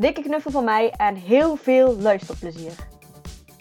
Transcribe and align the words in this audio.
Dikke 0.00 0.22
knuffel 0.22 0.50
van 0.50 0.64
mij 0.64 0.90
en 0.90 1.14
heel 1.14 1.56
veel 1.56 1.96
luisterplezier. 1.96 2.86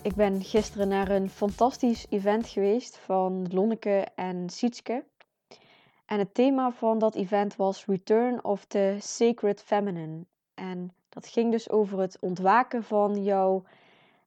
Ik 0.02 0.16
ben 0.16 0.44
gisteren 0.44 0.88
naar 0.88 1.10
een 1.10 1.30
fantastisch 1.30 2.06
event 2.10 2.48
geweest 2.48 2.98
van 2.98 3.48
Lonneke 3.52 4.08
en 4.16 4.50
Sietske. 4.50 5.04
En 6.06 6.20
het 6.20 6.34
thema 6.34 6.72
van 6.72 7.00
dat 7.00 7.16
event 7.16 7.56
was 7.56 7.86
Return 7.86 8.44
of 8.44 8.66
the 8.66 8.98
Sacred 9.00 9.62
Feminine. 9.62 10.26
En 10.54 10.94
dat 11.10 11.28
ging 11.28 11.52
dus 11.52 11.70
over 11.70 12.00
het 12.00 12.18
ontwaken 12.20 12.84
van 12.84 13.24
jouw 13.24 13.64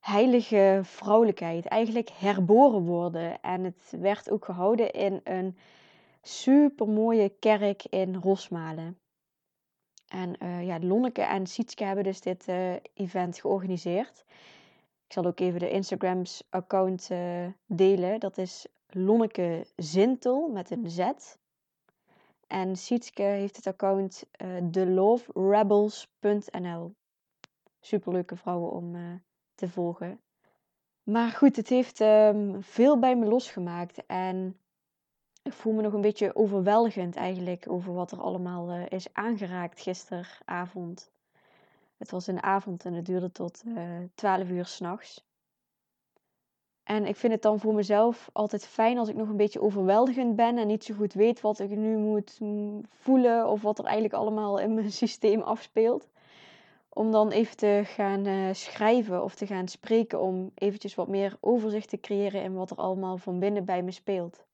heilige 0.01 0.81
vrouwelijkheid. 0.83 1.67
Eigenlijk 1.67 2.11
herboren 2.19 2.85
worden. 2.85 3.41
En 3.41 3.65
het 3.65 3.95
werd 4.01 4.31
ook 4.31 4.45
gehouden 4.45 4.91
in 4.91 5.21
een 5.25 5.57
super 6.23 6.89
mooie 6.89 7.33
kerk 7.39 7.85
in 7.89 8.15
Rosmalen. 8.15 8.97
En 10.13 10.35
uh, 10.43 10.67
ja, 10.67 10.79
Lonneke 10.81 11.23
en 11.23 11.47
Sietske 11.47 11.85
hebben 11.85 12.05
dus 12.05 12.21
dit 12.21 12.49
uh, 12.49 12.75
event 12.95 13.41
georganiseerd. 13.41 14.25
Ik 15.07 15.13
zal 15.13 15.25
ook 15.25 15.41
even 15.41 15.61
de 15.61 15.71
Instagrams 15.71 16.43
account 16.51 17.09
uh, 17.13 17.47
delen. 17.67 18.21
Dat 18.21 18.39
is 18.39 18.67
Lonneke 18.89 19.67
Zintel 19.77 20.49
met 20.49 20.71
een 20.71 20.91
Z. 20.91 21.11
En 22.47 22.77
Sietske 22.77 23.23
heeft 23.23 23.57
het 23.57 23.67
account 23.67 24.25
theloverebels.nl. 24.71 26.95
Superleuke 27.81 28.37
vrouwen 28.37 28.71
om 28.71 29.21
te 29.55 29.69
volgen. 29.69 30.21
Maar 31.03 31.31
goed, 31.31 31.57
het 31.57 31.69
heeft 31.69 32.01
um, 32.01 32.63
veel 32.63 32.99
bij 32.99 33.17
me 33.17 33.27
losgemaakt. 33.27 34.07
En 34.07 34.61
ik 35.43 35.53
voel 35.53 35.73
me 35.73 35.83
nog 35.83 35.93
een 35.93 36.01
beetje 36.01 36.37
overweldigend 36.37 37.17
eigenlijk 37.17 37.65
over 37.69 37.95
wat 37.95 38.13
er 38.13 38.21
allemaal 38.21 38.73
uh, 38.73 38.87
is 38.89 39.13
aangeraakt 39.13 39.81
gisteravond. 39.81 41.11
Het 41.97 42.11
was 42.11 42.27
een 42.27 42.43
avond 42.43 42.85
en 42.85 42.95
het 42.95 43.07
duurde 43.07 43.33
tot 43.33 43.63
uh, 43.67 43.97
eh, 43.97 44.09
12 44.15 44.49
uur 44.49 44.67
s'nachts. 44.67 45.25
En 46.83 47.07
ik 47.07 47.17
vind 47.17 47.33
het 47.33 47.43
dan 47.43 47.61
voor 47.61 47.75
mezelf 47.75 48.31
altijd 48.33 48.67
fijn 48.67 48.99
als 48.99 49.09
ik 49.09 49.17
nog 49.17 49.29
een 49.29 49.37
beetje 49.37 49.61
overweldigend 49.61 50.37
ben 50.37 50.59
en 50.59 50.67
niet 50.67 50.85
zo 50.85 50.95
goed 50.95 51.13
weet 51.13 51.41
wat 51.41 51.59
ik 51.59 51.71
nu 51.71 51.97
moet 51.97 52.39
voelen 52.89 53.49
of 53.49 53.63
wat 53.63 53.79
er 53.79 53.85
eigenlijk 53.85 54.15
allemaal 54.15 54.59
in 54.59 54.75
mijn 54.75 54.93
systeem 55.05 55.41
afspeelt. 55.41 56.09
Om 56.89 57.11
dan 57.11 57.31
even 57.31 57.57
te 57.57 57.83
gaan 57.85 58.27
uh, 58.27 58.53
schrijven 58.53 59.23
of 59.23 59.35
te 59.35 59.47
gaan 59.47 59.69
spreken 59.69 60.21
om 60.21 60.51
eventjes 60.55 60.95
wat 60.95 61.09
meer 61.09 61.37
overzicht 61.41 61.89
te 61.89 62.01
creëren 62.01 62.43
in 62.43 62.55
wat 62.55 62.71
er 62.71 62.77
allemaal 62.77 63.19
van 63.19 63.39
binnen 63.39 63.65
bij 63.65 63.83
me 63.83 63.91
speelt. 63.91 64.47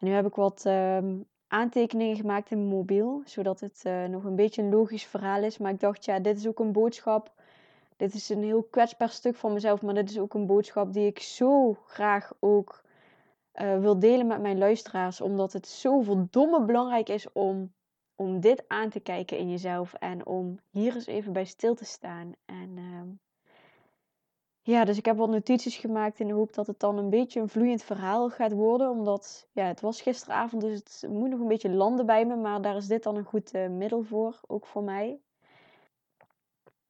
En 0.00 0.06
nu 0.06 0.12
heb 0.12 0.26
ik 0.26 0.34
wat 0.34 0.66
ehm, 0.66 1.18
aantekeningen 1.46 2.16
gemaakt 2.16 2.50
in 2.50 2.58
mijn 2.58 2.70
mobiel, 2.70 3.22
zodat 3.24 3.60
het 3.60 3.82
uh, 3.86 4.04
nog 4.04 4.24
een 4.24 4.36
beetje 4.36 4.62
een 4.62 4.70
logisch 4.70 5.04
verhaal 5.04 5.42
is. 5.42 5.58
Maar 5.58 5.72
ik 5.72 5.80
dacht, 5.80 6.04
ja, 6.04 6.18
dit 6.18 6.36
is 6.36 6.46
ook 6.48 6.58
een 6.58 6.72
boodschap. 6.72 7.32
Dit 7.96 8.14
is 8.14 8.28
een 8.28 8.42
heel 8.42 8.62
kwetsbaar 8.62 9.08
stuk 9.08 9.36
van 9.36 9.52
mezelf, 9.52 9.82
maar 9.82 9.94
dit 9.94 10.10
is 10.10 10.18
ook 10.18 10.34
een 10.34 10.46
boodschap 10.46 10.92
die 10.92 11.06
ik 11.06 11.18
zo 11.18 11.72
graag 11.72 12.32
ook 12.38 12.82
uh, 13.54 13.78
wil 13.78 13.98
delen 13.98 14.26
met 14.26 14.40
mijn 14.40 14.58
luisteraars. 14.58 15.20
Omdat 15.20 15.52
het 15.52 15.66
zo 15.68 16.00
verdomme 16.00 16.64
belangrijk 16.64 17.08
is 17.08 17.32
om, 17.32 17.72
om 18.14 18.40
dit 18.40 18.64
aan 18.68 18.90
te 18.90 19.00
kijken 19.00 19.38
in 19.38 19.50
jezelf 19.50 19.94
en 19.94 20.26
om 20.26 20.60
hier 20.70 20.94
eens 20.94 21.06
even 21.06 21.32
bij 21.32 21.44
stil 21.44 21.74
te 21.74 21.84
staan. 21.84 22.32
En 22.44 22.76
uh, 22.76 23.00
ja, 24.70 24.84
dus 24.84 24.98
ik 24.98 25.04
heb 25.04 25.16
wat 25.16 25.28
notities 25.28 25.76
gemaakt 25.76 26.20
in 26.20 26.26
de 26.26 26.32
hoop 26.32 26.54
dat 26.54 26.66
het 26.66 26.80
dan 26.80 26.98
een 26.98 27.10
beetje 27.10 27.40
een 27.40 27.48
vloeiend 27.48 27.82
verhaal 27.82 28.30
gaat 28.30 28.52
worden. 28.52 28.90
Omdat, 28.90 29.48
ja, 29.52 29.64
het 29.64 29.80
was 29.80 30.02
gisteravond, 30.02 30.62
dus 30.62 30.74
het 30.74 31.06
moet 31.10 31.30
nog 31.30 31.40
een 31.40 31.48
beetje 31.48 31.70
landen 31.70 32.06
bij 32.06 32.26
me. 32.26 32.36
Maar 32.36 32.62
daar 32.62 32.76
is 32.76 32.86
dit 32.86 33.02
dan 33.02 33.16
een 33.16 33.24
goed 33.24 33.54
uh, 33.54 33.68
middel 33.68 34.02
voor, 34.02 34.40
ook 34.46 34.66
voor 34.66 34.82
mij. 34.82 35.20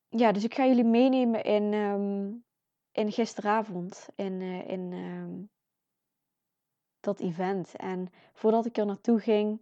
Ja, 0.09 0.33
dus 0.33 0.45
ik 0.45 0.55
ga 0.55 0.67
jullie 0.67 0.85
meenemen 0.85 1.45
in, 1.45 1.73
um, 1.73 2.45
in 2.93 3.13
gisteravond, 3.13 4.09
in, 4.15 4.41
uh, 4.41 4.69
in 4.69 4.93
um, 4.93 5.51
dat 7.01 7.21
event. 7.21 7.77
En 7.77 8.09
voordat 8.33 8.67
ik 8.67 8.77
er 8.77 8.87
naartoe 8.87 9.21
ging, 9.21 9.61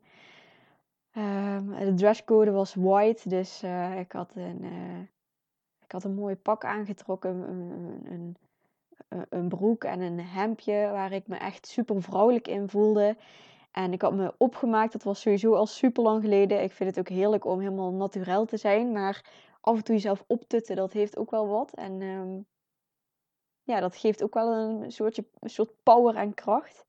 um, 1.16 1.74
de 1.74 1.94
dresscode 1.94 2.50
was 2.50 2.74
white. 2.74 3.28
Dus 3.28 3.62
uh, 3.64 3.98
ik 3.98 4.12
had 4.12 4.34
een 4.34 4.64
ik 5.88 5.94
had 5.94 6.04
een 6.04 6.14
mooi 6.14 6.36
pak 6.36 6.64
aangetrokken, 6.64 7.30
een, 7.30 7.70
een, 7.70 8.36
een, 9.08 9.26
een 9.28 9.48
broek 9.48 9.84
en 9.84 10.00
een 10.00 10.20
hemdje 10.20 10.88
waar 10.92 11.12
ik 11.12 11.26
me 11.26 11.36
echt 11.36 11.66
super 11.66 12.02
vrouwelijk 12.02 12.48
in 12.48 12.68
voelde. 12.68 13.16
En 13.72 13.92
ik 13.92 14.02
had 14.02 14.14
me 14.14 14.34
opgemaakt, 14.38 14.92
dat 14.92 15.02
was 15.02 15.20
sowieso 15.20 15.54
al 15.54 15.66
super 15.66 16.02
lang 16.02 16.22
geleden. 16.22 16.62
Ik 16.62 16.72
vind 16.72 16.90
het 16.90 16.98
ook 16.98 17.16
heerlijk 17.16 17.44
om 17.44 17.60
helemaal 17.60 17.92
naturel 17.92 18.44
te 18.44 18.56
zijn, 18.56 18.92
maar 18.92 19.24
af 19.60 19.76
en 19.76 19.84
toe 19.84 19.94
jezelf 19.94 20.24
optutten, 20.26 20.76
dat 20.76 20.92
heeft 20.92 21.16
ook 21.16 21.30
wel 21.30 21.48
wat. 21.48 21.74
En 21.74 22.02
um, 22.02 22.46
ja, 23.62 23.80
dat 23.80 23.96
geeft 23.96 24.22
ook 24.22 24.34
wel 24.34 24.52
een, 24.52 24.92
soortje, 24.92 25.24
soort 25.40 25.70
power 25.82 26.14
en 26.16 26.34
kracht. 26.34 26.86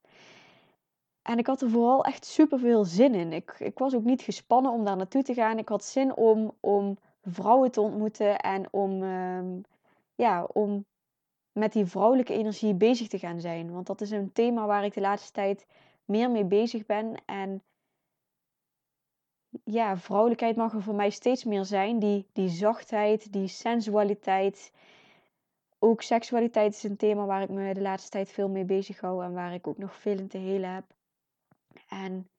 En 1.21 1.37
ik 1.37 1.47
had 1.47 1.61
er 1.61 1.69
vooral 1.69 2.03
echt 2.03 2.25
super 2.25 2.59
veel 2.59 2.85
zin 2.85 3.15
in. 3.15 3.33
Ik, 3.33 3.55
ik 3.59 3.79
was 3.79 3.95
ook 3.95 4.03
niet 4.03 4.21
gespannen 4.21 4.71
om 4.71 4.85
daar 4.85 4.97
naartoe 4.97 5.23
te 5.23 5.33
gaan. 5.33 5.57
Ik 5.57 5.69
had 5.69 5.83
zin 5.83 6.15
om, 6.15 6.51
om 6.59 6.97
vrouwen 7.31 7.71
te 7.71 7.81
ontmoeten 7.81 8.39
en 8.39 8.73
om, 8.73 9.03
um, 9.03 9.63
ja, 10.15 10.43
om 10.43 10.85
met 11.51 11.73
die 11.73 11.85
vrouwelijke 11.85 12.33
energie 12.33 12.73
bezig 12.73 13.07
te 13.07 13.19
gaan 13.19 13.39
zijn. 13.39 13.71
Want 13.71 13.87
dat 13.87 14.01
is 14.01 14.11
een 14.11 14.31
thema 14.31 14.65
waar 14.65 14.85
ik 14.85 14.93
de 14.93 15.01
laatste 15.01 15.31
tijd 15.31 15.65
meer 16.05 16.31
mee 16.31 16.45
bezig 16.45 16.85
ben. 16.85 17.15
En 17.25 17.63
ja, 19.63 19.97
vrouwelijkheid 19.97 20.55
mag 20.55 20.73
er 20.73 20.81
voor 20.81 20.95
mij 20.95 21.09
steeds 21.09 21.43
meer 21.43 21.65
zijn. 21.65 21.99
Die, 21.99 22.25
die 22.33 22.49
zachtheid, 22.49 23.33
die 23.33 23.47
sensualiteit. 23.47 24.71
Ook 25.79 26.01
seksualiteit 26.01 26.73
is 26.73 26.83
een 26.83 26.97
thema 26.97 27.25
waar 27.25 27.41
ik 27.41 27.49
me 27.49 27.73
de 27.73 27.81
laatste 27.81 28.09
tijd 28.09 28.29
veel 28.29 28.49
mee 28.49 28.65
bezig 28.65 28.99
hou 28.99 29.23
en 29.23 29.33
waar 29.33 29.53
ik 29.53 29.67
ook 29.67 29.77
nog 29.77 29.95
veel 29.95 30.17
in 30.17 30.27
te 30.27 30.37
helen 30.37 30.73
heb. 30.73 30.85
En 31.87 32.29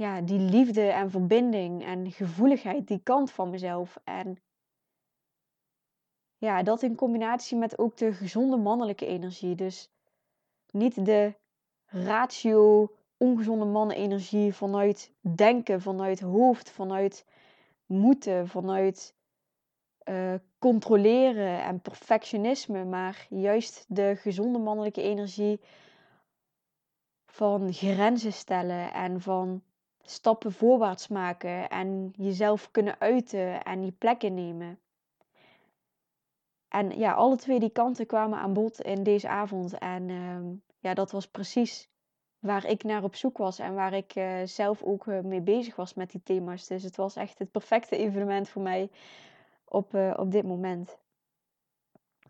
ja, 0.00 0.20
die 0.20 0.38
liefde 0.38 0.90
en 0.90 1.10
verbinding 1.10 1.84
en 1.84 2.12
gevoeligheid, 2.12 2.86
die 2.88 3.00
kant 3.02 3.30
van 3.30 3.50
mezelf. 3.50 3.98
En 4.04 4.42
ja, 6.36 6.62
dat 6.62 6.82
in 6.82 6.94
combinatie 6.94 7.56
met 7.56 7.78
ook 7.78 7.96
de 7.96 8.12
gezonde 8.12 8.56
mannelijke 8.56 9.06
energie. 9.06 9.54
Dus 9.54 9.90
niet 10.70 11.04
de 11.04 11.34
ratio, 11.86 12.90
ongezonde 13.16 13.64
mannenenergie 13.64 14.54
vanuit 14.54 15.12
denken, 15.20 15.80
vanuit 15.80 16.20
hoofd, 16.20 16.70
vanuit 16.70 17.26
moeten, 17.86 18.48
vanuit 18.48 19.14
uh, 20.04 20.34
controleren 20.58 21.62
en 21.62 21.80
perfectionisme, 21.80 22.84
maar 22.84 23.26
juist 23.28 23.84
de 23.88 24.16
gezonde 24.16 24.58
mannelijke 24.58 25.02
energie 25.02 25.60
van 27.26 27.72
grenzen 27.72 28.32
stellen 28.32 28.92
en 28.92 29.20
van 29.20 29.62
stappen 30.02 30.52
voorwaarts 30.52 31.08
maken 31.08 31.68
en 31.68 32.12
jezelf 32.16 32.70
kunnen 32.70 33.00
uiten 33.00 33.62
en 33.62 33.84
je 33.84 33.92
plek 33.92 34.22
innemen. 34.22 34.78
En 36.68 36.98
ja, 36.98 37.12
alle 37.12 37.36
twee 37.36 37.60
die 37.60 37.70
kanten 37.70 38.06
kwamen 38.06 38.38
aan 38.38 38.52
bod 38.52 38.80
in 38.80 39.02
deze 39.02 39.28
avond. 39.28 39.78
En 39.78 40.08
uh, 40.08 40.40
ja, 40.78 40.94
dat 40.94 41.10
was 41.10 41.28
precies 41.28 41.88
waar 42.38 42.66
ik 42.66 42.82
naar 42.82 43.02
op 43.02 43.14
zoek 43.14 43.38
was 43.38 43.58
en 43.58 43.74
waar 43.74 43.92
ik 43.92 44.14
uh, 44.16 44.40
zelf 44.44 44.82
ook 44.82 45.06
uh, 45.06 45.20
mee 45.20 45.40
bezig 45.40 45.76
was 45.76 45.94
met 45.94 46.10
die 46.10 46.22
thema's. 46.22 46.66
Dus 46.66 46.82
het 46.82 46.96
was 46.96 47.16
echt 47.16 47.38
het 47.38 47.50
perfecte 47.50 47.96
evenement 47.96 48.48
voor 48.48 48.62
mij 48.62 48.90
op, 49.64 49.94
uh, 49.94 50.14
op 50.16 50.32
dit 50.32 50.44
moment. 50.44 50.98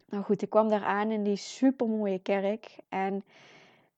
Nou 0.07 0.25
goed, 0.25 0.43
ik 0.43 0.51
kwam 0.51 0.69
daar 0.69 0.85
aan 0.85 1.11
in 1.11 1.23
die 1.23 1.37
super 1.37 1.89
mooie 1.89 2.19
kerk. 2.19 2.77
En 2.89 3.25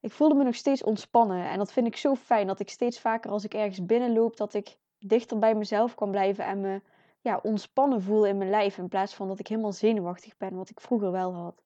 ik 0.02 0.12
voelde 0.12 0.34
me 0.34 0.44
nog 0.44 0.54
steeds 0.54 0.82
ontspannen. 0.82 1.48
En 1.48 1.58
dat 1.58 1.72
vind 1.72 1.86
ik 1.86 1.96
zo 1.96 2.14
fijn. 2.14 2.46
Dat 2.46 2.60
ik 2.60 2.70
steeds 2.70 3.00
vaker 3.00 3.30
als 3.30 3.44
ik 3.44 3.54
ergens 3.54 3.86
binnenloop, 3.86 4.36
dat 4.36 4.54
ik 4.54 4.76
dichter 4.98 5.38
bij 5.38 5.54
mezelf 5.54 5.94
kan 5.94 6.10
blijven 6.10 6.44
en 6.44 6.60
me 6.60 6.80
ja, 7.20 7.40
ontspannen 7.42 8.02
voel 8.02 8.26
in 8.26 8.38
mijn 8.38 8.50
lijf. 8.50 8.78
In 8.78 8.88
plaats 8.88 9.14
van 9.14 9.28
dat 9.28 9.38
ik 9.38 9.46
helemaal 9.46 9.72
zenuwachtig 9.72 10.36
ben, 10.36 10.54
wat 10.54 10.70
ik 10.70 10.80
vroeger 10.80 11.10
wel 11.10 11.34
had. 11.34 11.62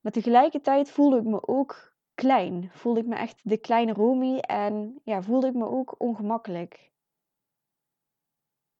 Maar 0.00 0.12
tegelijkertijd 0.12 0.90
voelde 0.90 1.16
ik 1.18 1.24
me 1.24 1.48
ook 1.48 1.92
klein. 2.14 2.70
Voelde 2.72 3.00
ik 3.00 3.06
me 3.06 3.14
echt 3.14 3.40
de 3.42 3.56
kleine 3.56 3.92
Romy 3.92 4.38
en 4.38 5.00
ja, 5.04 5.22
voelde 5.22 5.46
ik 5.46 5.54
me 5.54 5.68
ook 5.68 5.94
ongemakkelijk. 5.98 6.90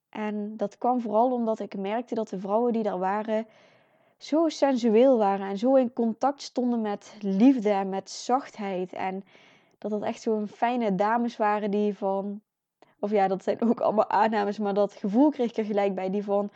En 0.09 0.57
dat 0.57 0.79
kwam 0.79 1.01
vooral 1.01 1.33
omdat 1.33 1.59
ik 1.59 1.77
merkte 1.77 2.15
dat 2.15 2.29
de 2.29 2.39
vrouwen 2.39 2.73
die 2.73 2.83
daar 2.83 2.99
waren 2.99 3.47
zo 4.17 4.49
sensueel 4.49 5.19
waren 5.19 5.47
en 5.47 5.59
zo 5.59 5.75
in 5.75 5.93
contact 5.93 6.43
stonden 6.43 6.81
met 6.81 7.17
liefde 7.21 7.71
en 7.71 7.89
met 7.89 8.11
zachtheid. 8.11 8.93
En 8.93 9.25
dat 9.79 9.91
dat 9.91 10.03
echt 10.03 10.23
zo'n 10.23 10.49
fijne 10.49 10.95
dames 10.95 11.37
waren 11.37 11.71
die 11.71 11.97
van, 11.97 12.41
of 13.01 13.11
ja, 13.11 13.29
dat 13.29 13.43
zijn 13.43 13.61
ook 13.61 13.81
allemaal 13.81 14.11
aannames, 14.11 14.59
maar 14.59 14.75
dat 14.75 14.93
gevoel 14.93 15.31
kreeg 15.31 15.51
ik 15.51 15.57
er 15.57 15.65
gelijk 15.65 15.95
bij, 15.95 16.11
die 16.11 16.25
van, 16.25 16.51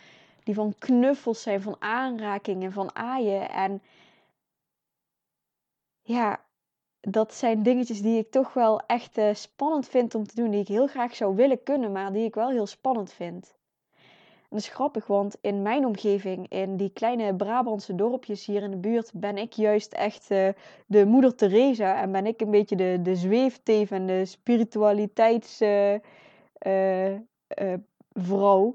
die 0.45 0.55
van 0.55 0.75
knuffels 0.79 1.43
zijn, 1.43 1.62
van 1.62 1.77
aanrakingen, 1.79 2.73
van 2.73 2.95
aaien. 2.95 3.51
En 3.51 3.83
ja, 6.03 6.45
dat 7.01 7.35
zijn 7.35 7.63
dingetjes 7.63 8.03
die 8.03 8.19
ik 8.19 8.31
toch 8.31 8.53
wel 8.53 8.81
echt 8.81 9.19
uh, 9.19 9.35
spannend 9.35 9.89
vind 9.89 10.15
om 10.15 10.27
te 10.27 10.35
doen. 10.35 10.51
Die 10.51 10.61
ik 10.61 10.69
heel 10.69 10.87
graag 10.87 11.15
zou 11.15 11.37
willen 11.37 11.63
kunnen, 11.63 11.93
maar 11.93 12.13
die 12.13 12.25
ik 12.25 12.35
wel 12.35 12.51
heel 12.51 12.67
spannend 12.67 13.13
vind. 13.13 13.59
En 14.50 14.56
dat 14.56 14.64
is 14.67 14.73
grappig, 14.75 15.06
want 15.06 15.37
in 15.41 15.62
mijn 15.62 15.87
omgeving, 15.87 16.49
in 16.49 16.76
die 16.76 16.91
kleine 16.93 17.35
Brabantse 17.37 17.94
dorpjes 17.94 18.47
hier 18.47 18.62
in 18.62 18.70
de 18.70 18.76
buurt, 18.76 19.11
ben 19.14 19.38
ik 19.38 19.52
juist 19.52 19.93
echt 19.93 20.31
uh, 20.31 20.49
de 20.87 21.06
moeder 21.06 21.35
Teresa. 21.35 22.00
En 22.00 22.12
ben 22.12 22.26
ik 22.26 22.41
een 22.41 22.50
beetje 22.50 22.76
de, 22.76 22.99
de 23.02 23.17
zweefteef 23.17 23.91
en 23.91 24.06
de 24.06 24.25
spiritualiteitsvrouw. 24.25 25.99
Uh, 28.19 28.73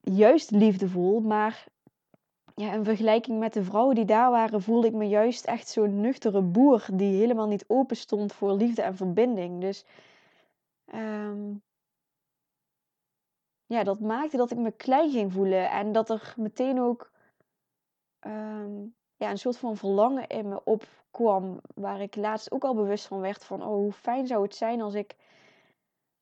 juist 0.00 0.50
liefdevol, 0.50 1.20
maar 1.20 1.66
ja, 2.54 2.72
in 2.72 2.84
vergelijking 2.84 3.38
met 3.38 3.52
de 3.52 3.64
vrouwen 3.64 3.94
die 3.94 4.04
daar 4.04 4.30
waren, 4.30 4.62
voelde 4.62 4.86
ik 4.86 4.94
me 4.94 5.08
juist 5.08 5.44
echt 5.44 5.68
zo'n 5.68 6.00
nuchtere 6.00 6.42
boer 6.42 6.86
die 6.92 7.18
helemaal 7.18 7.46
niet 7.46 7.64
open 7.66 7.96
stond 7.96 8.32
voor 8.32 8.52
liefde 8.52 8.82
en 8.82 8.96
verbinding. 8.96 9.60
Dus 9.60 9.84
um, 10.94 11.62
ja, 13.68 13.84
dat 13.84 14.00
maakte 14.00 14.36
dat 14.36 14.50
ik 14.50 14.58
me 14.58 14.70
klein 14.70 15.10
ging 15.10 15.32
voelen 15.32 15.70
en 15.70 15.92
dat 15.92 16.10
er 16.10 16.34
meteen 16.36 16.80
ook 16.80 17.10
um, 18.26 18.94
ja, 19.16 19.30
een 19.30 19.38
soort 19.38 19.56
van 19.58 19.76
verlangen 19.76 20.26
in 20.26 20.48
me 20.48 20.64
opkwam, 20.64 21.60
waar 21.74 22.00
ik 22.00 22.16
laatst 22.16 22.52
ook 22.52 22.64
al 22.64 22.74
bewust 22.74 23.06
van 23.06 23.20
werd 23.20 23.44
van, 23.44 23.62
oh, 23.62 23.68
hoe 23.68 23.92
fijn 23.92 24.26
zou 24.26 24.42
het 24.42 24.54
zijn 24.54 24.80
als 24.80 24.94
ik 24.94 25.16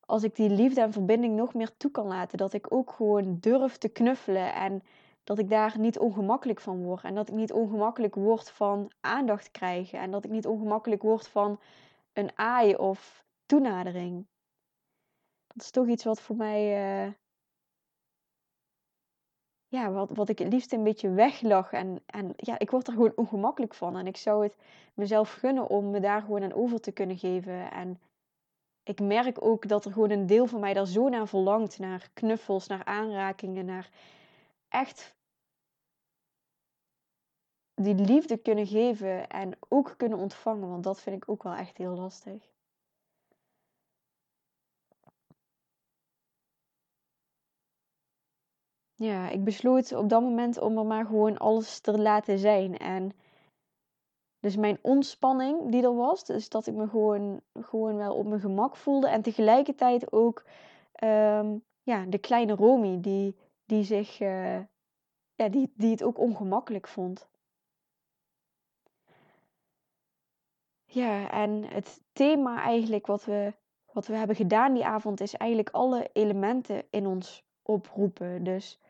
als 0.06 0.22
ik 0.22 0.36
die 0.36 0.50
liefde 0.50 0.80
en 0.80 0.92
verbinding 0.92 1.36
nog 1.36 1.54
meer 1.54 1.76
toe 1.76 1.90
kan 1.90 2.06
laten. 2.06 2.38
Dat 2.38 2.52
ik 2.52 2.72
ook 2.72 2.92
gewoon 2.92 3.38
durf 3.40 3.76
te 3.76 3.88
knuffelen 3.88 4.54
en 4.54 4.82
dat 5.24 5.38
ik 5.38 5.48
daar 5.48 5.78
niet 5.78 5.98
ongemakkelijk 5.98 6.60
van 6.60 6.82
word. 6.82 7.04
En 7.04 7.14
dat 7.14 7.28
ik 7.28 7.34
niet 7.34 7.52
ongemakkelijk 7.52 8.14
word 8.14 8.50
van 8.50 8.90
aandacht 9.00 9.50
krijgen. 9.50 9.98
En 9.98 10.10
dat 10.10 10.24
ik 10.24 10.30
niet 10.30 10.46
ongemakkelijk 10.46 11.02
word 11.02 11.28
van 11.28 11.60
een 12.12 12.30
aai 12.34 12.76
of 12.76 13.24
toenadering. 13.46 14.26
Dat 15.46 15.64
is 15.64 15.70
toch 15.70 15.86
iets 15.86 16.04
wat 16.04 16.20
voor 16.20 16.36
mij. 16.36 17.06
Uh, 17.06 17.12
ja, 19.76 19.90
wat, 19.90 20.10
wat 20.10 20.28
ik 20.28 20.38
het 20.38 20.52
liefst 20.52 20.72
een 20.72 20.82
beetje 20.82 21.10
weglag. 21.10 21.72
En, 21.72 22.02
en 22.06 22.32
ja, 22.36 22.58
ik 22.58 22.70
word 22.70 22.86
er 22.86 22.92
gewoon 22.92 23.12
ongemakkelijk 23.16 23.74
van. 23.74 23.96
En 23.96 24.06
ik 24.06 24.16
zou 24.16 24.42
het 24.42 24.56
mezelf 24.94 25.32
gunnen 25.32 25.68
om 25.68 25.90
me 25.90 26.00
daar 26.00 26.20
gewoon 26.20 26.42
aan 26.42 26.52
over 26.52 26.80
te 26.80 26.92
kunnen 26.92 27.18
geven. 27.18 27.70
En 27.70 28.00
ik 28.82 29.00
merk 29.00 29.44
ook 29.44 29.68
dat 29.68 29.84
er 29.84 29.92
gewoon 29.92 30.10
een 30.10 30.26
deel 30.26 30.46
van 30.46 30.60
mij 30.60 30.74
daar 30.74 30.86
zo 30.86 31.08
naar 31.08 31.28
verlangt. 31.28 31.78
Naar 31.78 32.10
knuffels, 32.14 32.66
naar 32.66 32.84
aanrakingen, 32.84 33.64
naar 33.64 33.90
echt 34.68 35.14
die 37.74 37.94
liefde 37.94 38.36
kunnen 38.36 38.66
geven 38.66 39.28
en 39.28 39.58
ook 39.68 39.94
kunnen 39.96 40.18
ontvangen. 40.18 40.68
Want 40.68 40.84
dat 40.84 41.00
vind 41.00 41.16
ik 41.16 41.28
ook 41.28 41.42
wel 41.42 41.54
echt 41.54 41.76
heel 41.76 41.94
lastig. 41.94 42.55
Ja, 48.98 49.28
ik 49.28 49.44
besloot 49.44 49.92
op 49.92 50.08
dat 50.08 50.22
moment 50.22 50.58
om 50.58 50.78
er 50.78 50.86
maar 50.86 51.06
gewoon 51.06 51.38
alles 51.38 51.80
te 51.80 51.98
laten 51.98 52.38
zijn. 52.38 52.76
En 52.76 53.12
dus 54.40 54.56
mijn 54.56 54.78
ontspanning 54.82 55.70
die 55.70 55.82
er 55.82 55.94
was, 55.94 56.24
dus 56.24 56.48
dat 56.48 56.66
ik 56.66 56.74
me 56.74 56.88
gewoon, 56.88 57.40
gewoon 57.60 57.96
wel 57.96 58.14
op 58.14 58.26
mijn 58.26 58.40
gemak 58.40 58.76
voelde. 58.76 59.08
En 59.08 59.22
tegelijkertijd 59.22 60.12
ook 60.12 60.44
um, 61.04 61.64
ja, 61.82 62.04
de 62.04 62.18
kleine 62.18 62.54
Romy 62.54 63.00
die, 63.00 63.36
die 63.64 63.84
zich 63.84 64.20
uh, 64.20 64.58
ja, 65.34 65.48
die, 65.48 65.72
die 65.74 65.90
het 65.90 66.02
ook 66.02 66.18
ongemakkelijk 66.18 66.88
vond. 66.88 67.28
Ja, 70.84 71.30
en 71.30 71.64
het 71.64 72.00
thema 72.12 72.62
eigenlijk 72.62 73.06
wat 73.06 73.24
we, 73.24 73.52
wat 73.92 74.06
we 74.06 74.16
hebben 74.16 74.36
gedaan 74.36 74.74
die 74.74 74.84
avond 74.84 75.20
is 75.20 75.34
eigenlijk 75.34 75.70
alle 75.70 76.10
elementen 76.12 76.84
in 76.90 77.06
ons 77.06 77.44
oproepen. 77.62 78.44
Dus 78.44 78.80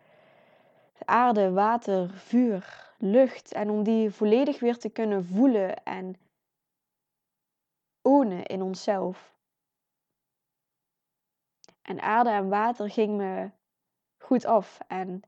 aarde, 1.05 1.51
water, 1.51 2.11
vuur, 2.11 2.93
lucht. 2.99 3.53
En 3.53 3.71
om 3.71 3.83
die 3.83 4.11
volledig 4.11 4.61
weer 4.61 4.79
te 4.79 4.89
kunnen 4.89 5.25
voelen 5.25 5.85
en 5.85 6.17
ownen 8.03 8.47
in 8.47 8.63
onszelf. 8.63 9.35
En 11.83 12.01
aarde 12.01 12.31
en 12.31 12.49
water 12.49 12.91
ging 12.91 13.17
me 13.17 13.51
goed 14.19 14.45
af. 14.45 14.79
En 14.87 15.23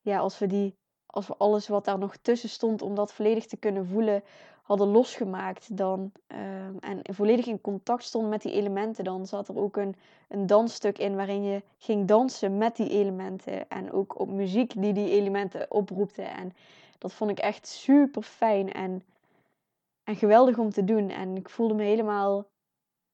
ja, 0.00 0.18
als 0.18 0.38
we 0.38 0.46
die, 0.46 0.78
als 1.06 1.26
we 1.26 1.36
alles 1.36 1.68
wat 1.68 1.84
daar 1.84 1.98
nog 1.98 2.16
tussen 2.16 2.48
stond 2.48 2.82
om 2.82 2.94
dat 2.94 3.12
volledig 3.12 3.46
te 3.46 3.56
kunnen 3.56 3.86
voelen, 3.86 4.22
hadden 4.64 4.88
losgemaakt 4.88 5.76
dan, 5.76 6.12
um, 6.28 6.78
en 6.80 7.00
volledig 7.14 7.46
in 7.46 7.60
contact 7.60 8.04
stonden 8.04 8.30
met 8.30 8.42
die 8.42 8.52
elementen, 8.52 9.04
dan 9.04 9.26
zat 9.26 9.48
er 9.48 9.58
ook 9.58 9.76
een, 9.76 9.96
een 10.28 10.46
dansstuk 10.46 10.98
in 10.98 11.16
waarin 11.16 11.42
je 11.42 11.62
ging 11.78 12.08
dansen 12.08 12.58
met 12.58 12.76
die 12.76 12.88
elementen. 12.88 13.68
En 13.68 13.92
ook 13.92 14.18
op 14.18 14.28
muziek 14.28 14.72
die 14.82 14.92
die 14.92 15.10
elementen 15.10 15.70
oproepte. 15.70 16.22
En 16.22 16.52
dat 16.98 17.12
vond 17.12 17.30
ik 17.30 17.38
echt 17.38 17.66
super 17.66 18.22
fijn 18.22 18.72
en, 18.72 19.02
en 20.04 20.16
geweldig 20.16 20.58
om 20.58 20.70
te 20.70 20.84
doen. 20.84 21.10
En 21.10 21.36
ik 21.36 21.48
voelde 21.48 21.74
me 21.74 21.82
helemaal 21.82 22.44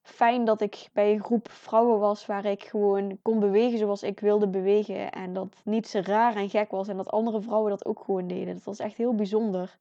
fijn 0.02 0.44
dat 0.44 0.60
ik 0.60 0.88
bij 0.92 1.12
een 1.12 1.24
groep 1.24 1.50
vrouwen 1.50 1.98
was 1.98 2.26
waar 2.26 2.44
ik 2.44 2.64
gewoon 2.64 3.18
kon 3.22 3.40
bewegen 3.40 3.78
zoals 3.78 4.02
ik 4.02 4.20
wilde 4.20 4.48
bewegen. 4.48 5.10
En 5.10 5.32
dat 5.32 5.56
niet 5.64 5.88
zo 5.88 6.00
raar 6.04 6.36
en 6.36 6.50
gek 6.50 6.70
was 6.70 6.88
en 6.88 6.96
dat 6.96 7.10
andere 7.10 7.40
vrouwen 7.40 7.70
dat 7.70 7.84
ook 7.84 8.02
gewoon 8.04 8.26
deden. 8.26 8.54
Dat 8.54 8.64
was 8.64 8.78
echt 8.78 8.96
heel 8.96 9.14
bijzonder. 9.14 9.78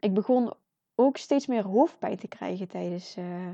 Ik 0.00 0.14
begon 0.14 0.52
ook 0.94 1.16
steeds 1.16 1.46
meer 1.46 1.64
hoofdpijn 1.64 2.16
te 2.16 2.28
krijgen 2.28 2.68
tijdens 2.68 3.16
uh, 3.16 3.50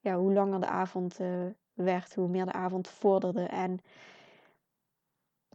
ja, 0.00 0.16
hoe 0.16 0.32
langer 0.32 0.60
de 0.60 0.66
avond 0.66 1.20
uh, 1.20 1.46
werd, 1.72 2.14
hoe 2.14 2.28
meer 2.28 2.44
de 2.44 2.52
avond 2.52 2.88
vorderde. 2.88 3.42
En 3.42 3.80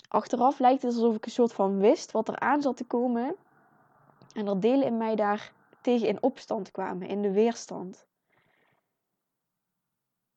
achteraf 0.08 0.60
lijkt 0.60 0.82
het 0.82 0.94
alsof 0.94 1.16
ik 1.16 1.26
een 1.26 1.32
soort 1.32 1.54
van 1.54 1.78
wist 1.80 2.12
wat 2.12 2.28
er 2.28 2.40
aan 2.40 2.62
zat 2.62 2.78
te 2.78 2.86
komen. 2.86 3.36
En 4.34 4.46
dat 4.46 4.62
delen 4.62 4.88
in 4.88 4.98
mij 4.98 5.16
daar 5.16 5.54
tegen 5.82 6.08
in 6.08 6.24
opstand 6.24 6.72
kwamen, 6.72 7.08
in 7.08 7.22
de 7.22 7.32
weerstand. 7.32 8.08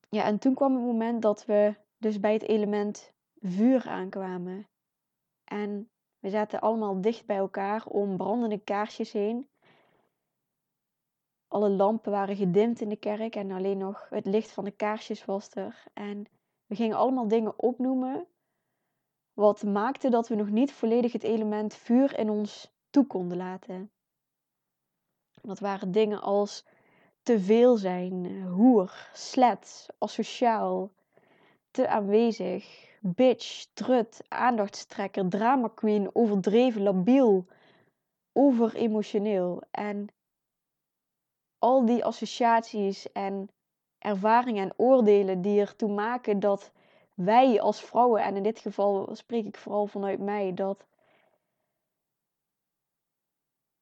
Ja, 0.09 0.23
en 0.23 0.39
toen 0.39 0.53
kwam 0.53 0.73
het 0.73 0.83
moment 0.83 1.21
dat 1.21 1.45
we 1.45 1.75
dus 1.97 2.19
bij 2.19 2.33
het 2.33 2.43
element 2.43 3.13
vuur 3.39 3.87
aankwamen. 3.87 4.67
En 5.43 5.89
we 6.19 6.29
zaten 6.29 6.61
allemaal 6.61 7.01
dicht 7.01 7.25
bij 7.25 7.37
elkaar 7.37 7.85
om 7.85 8.17
brandende 8.17 8.57
kaarsjes 8.57 9.11
heen. 9.11 9.49
Alle 11.47 11.69
lampen 11.69 12.11
waren 12.11 12.35
gedimd 12.35 12.81
in 12.81 12.89
de 12.89 12.95
kerk 12.95 13.35
en 13.35 13.51
alleen 13.51 13.77
nog 13.77 14.07
het 14.09 14.25
licht 14.25 14.51
van 14.51 14.63
de 14.63 14.71
kaarsjes 14.71 15.25
was 15.25 15.49
er. 15.53 15.83
En 15.93 16.25
we 16.65 16.75
gingen 16.75 16.97
allemaal 16.97 17.27
dingen 17.27 17.59
opnoemen 17.59 18.27
wat 19.33 19.63
maakte 19.63 20.09
dat 20.09 20.27
we 20.27 20.35
nog 20.35 20.49
niet 20.49 20.71
volledig 20.71 21.11
het 21.11 21.23
element 21.23 21.75
vuur 21.75 22.17
in 22.17 22.29
ons 22.29 22.71
toe 22.89 23.07
konden 23.07 23.37
laten. 23.37 23.91
Dat 25.41 25.59
waren 25.59 25.91
dingen 25.91 26.21
als 26.21 26.65
te 27.21 27.39
veel 27.39 27.77
zijn, 27.77 28.41
hoer, 28.43 29.09
slet, 29.13 29.85
asociaal, 29.97 30.91
te 31.71 31.87
aanwezig, 31.87 32.89
bitch, 33.01 33.65
trut, 33.73 34.21
aandachtstrekker, 34.27 35.29
drama 35.29 35.67
queen, 35.67 36.09
overdreven, 36.15 36.81
labiel, 36.81 37.45
overemotioneel. 38.33 39.61
En 39.71 40.07
al 41.59 41.85
die 41.85 42.05
associaties 42.05 43.11
en 43.11 43.49
ervaringen 43.99 44.63
en 44.63 44.73
oordelen 44.77 45.41
die 45.41 45.59
ertoe 45.59 45.91
maken 45.91 46.39
dat 46.39 46.71
wij 47.13 47.61
als 47.61 47.81
vrouwen, 47.81 48.23
en 48.23 48.35
in 48.35 48.43
dit 48.43 48.59
geval 48.59 49.15
spreek 49.15 49.45
ik 49.45 49.57
vooral 49.57 49.87
vanuit 49.87 50.19
mij, 50.19 50.53
dat, 50.53 50.85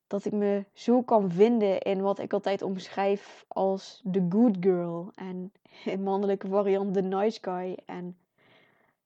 dat 0.07 0.25
ik 0.25 0.33
me 0.33 0.65
zo 0.73 1.01
kan 1.01 1.31
vinden 1.31 1.79
in 1.81 2.01
wat 2.01 2.19
ik 2.19 2.33
altijd 2.33 2.61
omschrijf 2.61 3.45
als 3.47 4.01
de 4.03 4.25
good 4.29 4.57
girl. 4.59 5.11
En 5.15 5.51
in 5.85 6.03
mannelijke 6.03 6.47
variant 6.47 6.93
de 6.93 7.01
nice 7.01 7.39
guy. 7.41 7.77
En 7.85 8.17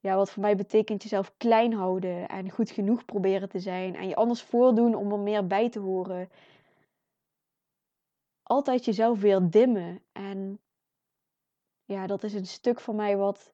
ja, 0.00 0.16
wat 0.16 0.30
voor 0.30 0.42
mij 0.42 0.56
betekent 0.56 1.02
jezelf 1.02 1.32
klein 1.36 1.72
houden 1.72 2.28
en 2.28 2.50
goed 2.50 2.70
genoeg 2.70 3.04
proberen 3.04 3.48
te 3.48 3.60
zijn. 3.60 3.96
En 3.96 4.08
je 4.08 4.16
anders 4.16 4.42
voordoen 4.42 4.94
om 4.94 5.12
er 5.12 5.18
meer 5.18 5.46
bij 5.46 5.70
te 5.70 5.78
horen 5.78 6.28
altijd 8.50 8.84
jezelf 8.84 9.20
weer 9.20 9.50
dimmen. 9.50 10.02
En 10.12 10.60
ja, 11.84 12.06
dat 12.06 12.22
is 12.22 12.34
een 12.34 12.46
stuk 12.46 12.80
van 12.80 12.96
mij 12.96 13.16
wat, 13.16 13.52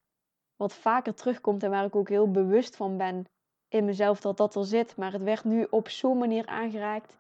wat 0.57 0.75
vaker 0.75 1.15
terugkomt 1.15 1.63
en 1.63 1.71
waar 1.71 1.85
ik 1.85 1.97
ook 1.97 2.09
heel 2.09 2.31
bewust 2.31 2.77
van 2.77 2.97
ben 2.97 3.27
in 3.69 3.85
mezelf 3.85 4.21
dat 4.21 4.37
dat 4.37 4.55
er 4.55 4.65
zit. 4.65 4.97
Maar 4.97 5.13
het 5.13 5.23
werd 5.23 5.45
nu 5.45 5.67
op 5.71 5.89
zo'n 5.89 6.19
manier 6.19 6.47
aangeraakt. 6.47 7.13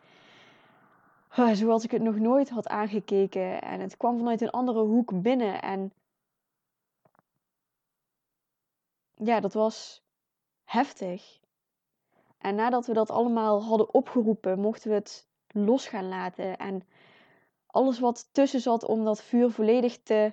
Zoals 1.52 1.84
ik 1.84 1.90
het 1.90 2.02
nog 2.02 2.18
nooit 2.18 2.50
had 2.50 2.68
aangekeken. 2.68 3.62
En 3.62 3.80
het 3.80 3.96
kwam 3.96 4.18
vanuit 4.18 4.40
een 4.40 4.50
andere 4.50 4.80
hoek 4.80 5.22
binnen. 5.22 5.62
En 5.62 5.92
ja, 9.14 9.40
dat 9.40 9.52
was 9.52 10.02
heftig. 10.64 11.38
En 12.38 12.54
nadat 12.54 12.86
we 12.86 12.92
dat 12.92 13.10
allemaal 13.10 13.62
hadden 13.62 13.94
opgeroepen, 13.94 14.60
mochten 14.60 14.90
we 14.90 14.94
het 14.94 15.26
los 15.46 15.88
gaan 15.88 16.08
laten. 16.08 16.56
En 16.56 16.82
alles 17.76 17.98
wat 17.98 18.28
tussen 18.32 18.60
zat 18.60 18.84
om 18.84 19.04
dat 19.04 19.22
vuur 19.22 19.50
volledig 19.50 20.02
te, 20.02 20.32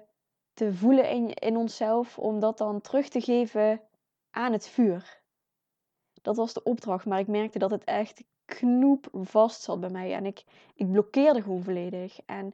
te 0.54 0.74
voelen 0.74 1.10
in, 1.10 1.34
in 1.34 1.58
onszelf, 1.58 2.20
om 2.20 2.40
dat 2.40 2.58
dan 2.58 2.82
terug 2.82 3.10
te 3.10 3.22
geven 3.22 3.82
aan 4.32 4.52
het 4.52 4.68
vuur. 4.68 5.22
Dat 6.22 6.36
was 6.36 6.54
de 6.54 6.64
opdracht, 6.64 7.06
maar 7.06 7.20
ik 7.20 7.28
merkte 7.28 7.60
dat 7.60 7.72
het 7.72 7.84
echt 7.84 8.24
knoep 8.46 9.08
vast 9.12 9.62
zat 9.62 9.80
bij 9.80 9.90
mij. 9.90 10.14
En 10.14 10.26
ik, 10.26 10.44
ik 10.76 10.92
blokkeerde 10.92 11.42
gewoon 11.42 11.64
volledig. 11.64 12.20
En 12.26 12.54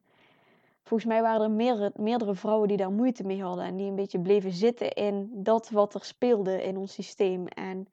volgens 0.84 1.10
mij 1.10 1.22
waren 1.22 1.41
er 1.41 1.51
meerdere, 1.51 1.91
meerdere 1.96 2.36
vrouwen 2.36 2.67
die 2.67 2.77
daar 2.77 2.91
moeite 2.91 3.24
mee 3.24 3.43
hadden. 3.43 3.65
En 3.65 3.75
die 3.75 3.89
een 3.89 3.96
beetje 3.96 4.19
bleven 4.19 4.51
zitten 4.51 4.93
in 4.93 5.29
dat 5.34 5.69
wat 5.69 5.93
er 5.93 6.05
speelde 6.05 6.63
in 6.63 6.77
ons 6.77 6.93
systeem. 6.93 7.48
En 7.48 7.88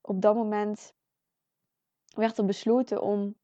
op 0.00 0.22
dat 0.22 0.34
moment 0.34 0.92
werd 2.14 2.38
er 2.38 2.44
besloten 2.44 3.02
om 3.02 3.34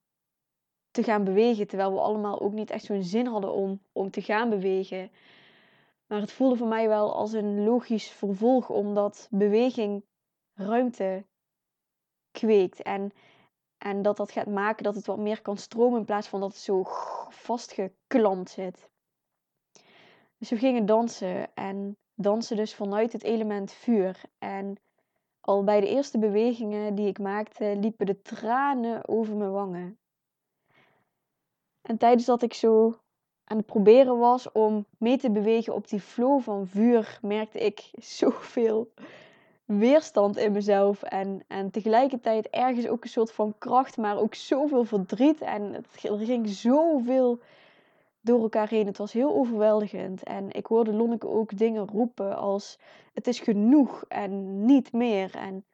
te 0.90 1.02
gaan 1.02 1.24
bewegen. 1.24 1.66
Terwijl 1.66 1.92
we 1.92 2.00
allemaal 2.00 2.40
ook 2.40 2.52
niet 2.52 2.70
echt 2.70 2.84
zo'n 2.84 3.02
zin 3.02 3.26
hadden 3.26 3.52
om, 3.52 3.80
om 3.92 4.10
te 4.10 4.22
gaan 4.22 4.50
bewegen. 4.50 5.10
Maar 6.06 6.20
het 6.20 6.32
voelde 6.32 6.56
voor 6.56 6.68
mij 6.68 6.88
wel 6.88 7.14
als 7.14 7.32
een 7.32 7.64
logisch 7.64 8.10
vervolg, 8.10 8.70
omdat 8.70 9.28
beweging 9.30 10.04
ruimte 10.54 11.26
kweekt. 12.30 12.82
En, 12.82 13.12
en 13.78 14.02
dat 14.02 14.16
dat 14.16 14.32
gaat 14.32 14.46
maken 14.46 14.84
dat 14.84 14.94
het 14.94 15.06
wat 15.06 15.18
meer 15.18 15.42
kan 15.42 15.56
stromen 15.56 15.98
in 15.98 16.04
plaats 16.04 16.28
van 16.28 16.40
dat 16.40 16.52
het 16.52 16.60
zo 16.60 16.82
vastgeklampt 17.28 18.50
zit. 18.50 18.88
Dus 20.38 20.50
we 20.50 20.56
gingen 20.56 20.86
dansen 20.86 21.54
en 21.54 21.96
dansen 22.14 22.56
dus 22.56 22.74
vanuit 22.74 23.12
het 23.12 23.22
element 23.22 23.72
vuur. 23.72 24.20
En 24.38 24.76
al 25.40 25.64
bij 25.64 25.80
de 25.80 25.88
eerste 25.88 26.18
bewegingen 26.18 26.94
die 26.94 27.06
ik 27.06 27.18
maakte, 27.18 27.76
liepen 27.76 28.06
de 28.06 28.22
tranen 28.22 29.08
over 29.08 29.36
mijn 29.36 29.52
wangen. 29.52 29.98
En 31.88 31.96
tijdens 31.96 32.24
dat 32.24 32.42
ik 32.42 32.54
zo 32.54 32.98
aan 33.44 33.56
het 33.56 33.66
proberen 33.66 34.18
was 34.18 34.52
om 34.52 34.86
mee 34.98 35.18
te 35.18 35.30
bewegen 35.30 35.74
op 35.74 35.88
die 35.88 36.00
flow 36.00 36.40
van 36.40 36.66
vuur, 36.66 37.18
merkte 37.22 37.58
ik 37.58 37.90
zoveel 38.18 38.92
weerstand 39.64 40.36
in 40.36 40.52
mezelf. 40.52 41.02
En, 41.02 41.44
en 41.46 41.70
tegelijkertijd 41.70 42.48
ergens 42.48 42.86
ook 42.86 43.04
een 43.04 43.10
soort 43.10 43.32
van 43.32 43.54
kracht, 43.58 43.96
maar 43.96 44.16
ook 44.18 44.34
zoveel 44.34 44.84
verdriet. 44.84 45.40
En 45.40 45.72
het, 45.72 45.86
er 46.02 46.18
ging 46.18 46.48
zoveel 46.48 47.40
door 48.20 48.40
elkaar 48.40 48.68
heen. 48.68 48.86
Het 48.86 48.98
was 48.98 49.12
heel 49.12 49.34
overweldigend. 49.34 50.22
En 50.22 50.52
ik 50.52 50.66
hoorde 50.66 50.92
Lonneke 50.92 51.28
ook 51.28 51.58
dingen 51.58 51.88
roepen 51.88 52.36
als: 52.36 52.78
Het 53.14 53.26
is 53.26 53.40
genoeg 53.40 54.04
en 54.08 54.64
niet 54.64 54.92
meer. 54.92 55.34
En 55.34 55.64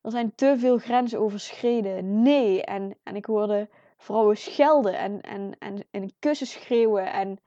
er 0.00 0.10
zijn 0.10 0.34
te 0.34 0.54
veel 0.58 0.78
grenzen 0.78 1.20
overschreden. 1.20 2.22
Nee. 2.22 2.64
En, 2.64 2.94
en 3.02 3.16
ik 3.16 3.24
hoorde 3.24 3.68
vrouwen 4.02 4.36
schelden 4.36 4.98
en, 4.98 5.20
en, 5.20 5.58
en, 5.58 5.84
en 5.90 6.18
kussen 6.18 6.46
schreeuwen. 6.46 7.12
En 7.12 7.38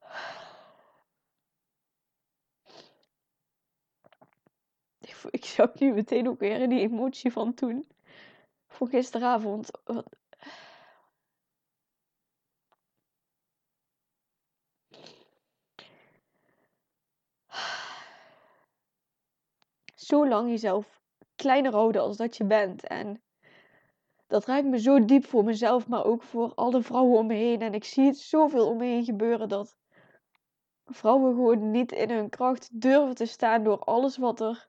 ik 5.30 5.44
zag 5.44 5.74
nu 5.74 5.92
meteen 5.92 6.28
ook 6.28 6.38
weer 6.38 6.60
in 6.60 6.68
die 6.68 6.80
emotie 6.80 7.32
van 7.32 7.54
toen. 7.54 7.88
Van 8.68 8.88
gisteravond. 8.88 9.70
Zo 19.94 20.28
lang 20.28 20.48
jezelf 20.48 21.00
kleiner 21.34 21.72
houden 21.72 22.02
als 22.02 22.16
dat 22.16 22.36
je 22.36 22.44
bent. 22.44 22.86
En 22.86 23.22
dat 24.34 24.44
raakt 24.44 24.66
me 24.66 24.78
zo 24.78 25.04
diep 25.04 25.26
voor 25.26 25.44
mezelf, 25.44 25.88
maar 25.88 26.04
ook 26.04 26.22
voor 26.22 26.54
alle 26.54 26.82
vrouwen 26.82 27.18
om 27.18 27.26
me 27.26 27.34
heen. 27.34 27.60
En 27.60 27.74
ik 27.74 27.84
zie 27.84 28.12
zoveel 28.12 28.68
om 28.68 28.76
me 28.76 28.84
heen 28.84 29.04
gebeuren 29.04 29.48
dat 29.48 29.76
vrouwen 30.84 31.34
gewoon 31.34 31.70
niet 31.70 31.92
in 31.92 32.10
hun 32.10 32.28
kracht 32.28 32.80
durven 32.80 33.14
te 33.14 33.26
staan 33.26 33.64
door 33.64 33.78
alles 33.78 34.16
wat 34.16 34.40
er 34.40 34.68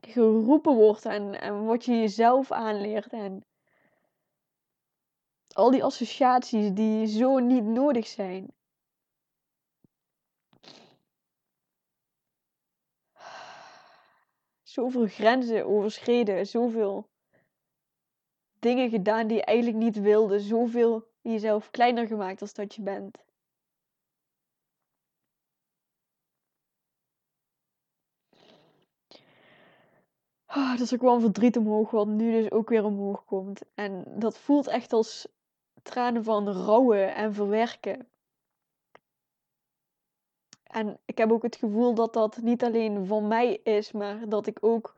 geroepen 0.00 0.74
wordt 0.74 1.04
en, 1.04 1.40
en 1.40 1.64
wat 1.64 1.84
je 1.84 1.92
jezelf 1.92 2.52
aanleert. 2.52 3.12
En 3.12 3.44
al 5.52 5.70
die 5.70 5.84
associaties 5.84 6.72
die 6.72 7.06
zo 7.06 7.38
niet 7.38 7.64
nodig 7.64 8.06
zijn. 8.06 8.52
Zoveel 14.62 15.06
grenzen 15.06 15.66
overschreden, 15.66 16.46
zoveel 16.46 17.08
dingen 18.60 18.90
gedaan 18.90 19.26
die 19.26 19.36
je 19.36 19.44
eigenlijk 19.44 19.78
niet 19.78 20.00
wilde, 20.00 20.40
zoveel 20.40 21.08
jezelf 21.20 21.70
kleiner 21.70 22.06
gemaakt 22.06 22.40
als 22.40 22.54
dat 22.54 22.74
je 22.74 22.82
bent. 22.82 23.18
Oh, 30.46 30.76
dus 30.76 30.92
er 30.92 30.98
kwam 30.98 31.20
verdriet 31.20 31.56
omhoog, 31.56 31.90
wat 31.90 32.06
nu 32.06 32.32
dus 32.32 32.50
ook 32.50 32.68
weer 32.68 32.84
omhoog 32.84 33.24
komt. 33.24 33.62
En 33.74 34.04
dat 34.06 34.38
voelt 34.38 34.66
echt 34.66 34.92
als 34.92 35.28
tranen 35.82 36.24
van 36.24 36.48
rouwen 36.48 37.14
en 37.14 37.34
verwerken. 37.34 38.08
En 40.62 40.98
ik 41.04 41.18
heb 41.18 41.32
ook 41.32 41.42
het 41.42 41.56
gevoel 41.56 41.94
dat 41.94 42.12
dat 42.12 42.36
niet 42.42 42.64
alleen 42.64 43.06
van 43.06 43.28
mij 43.28 43.60
is, 43.62 43.92
maar 43.92 44.28
dat 44.28 44.46
ik 44.46 44.58
ook 44.60 44.94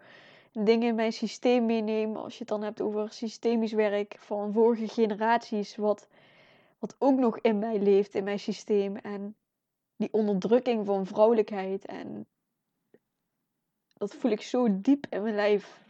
dingen 0.53 0.89
in 0.89 0.95
mijn 0.95 1.13
systeem 1.13 1.67
meeneem. 1.67 2.17
Als 2.17 2.33
je 2.33 2.39
het 2.39 2.49
dan 2.49 2.63
hebt 2.63 2.81
over 2.81 3.13
systemisch 3.13 3.73
werk 3.73 4.17
van 4.19 4.53
vorige 4.53 4.89
generaties, 4.89 5.77
wat, 5.77 6.09
wat 6.79 6.97
ook 6.99 7.19
nog 7.19 7.39
in 7.39 7.59
mij 7.59 7.79
leeft, 7.79 8.15
in 8.15 8.25
mijn 8.25 8.39
systeem. 8.39 8.97
En 8.97 9.37
die 9.97 10.13
onderdrukking 10.13 10.87
van 10.87 11.07
vrouwelijkheid 11.07 11.87
en 11.87 12.27
dat 14.03 14.15
voel 14.15 14.31
ik 14.31 14.43
zo 14.43 14.81
diep 14.81 15.07
in 15.11 15.23
mijn 15.23 15.35
lijf. 15.35 15.81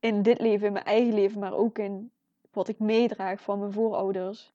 In 0.00 0.22
dit 0.22 0.40
leven, 0.40 0.66
in 0.66 0.72
mijn 0.72 0.84
eigen 0.84 1.14
leven, 1.14 1.40
maar 1.40 1.54
ook 1.54 1.78
in 1.78 2.12
wat 2.50 2.68
ik 2.68 2.78
meedraag 2.78 3.40
van 3.40 3.58
mijn 3.58 3.72
voorouders. 3.72 4.52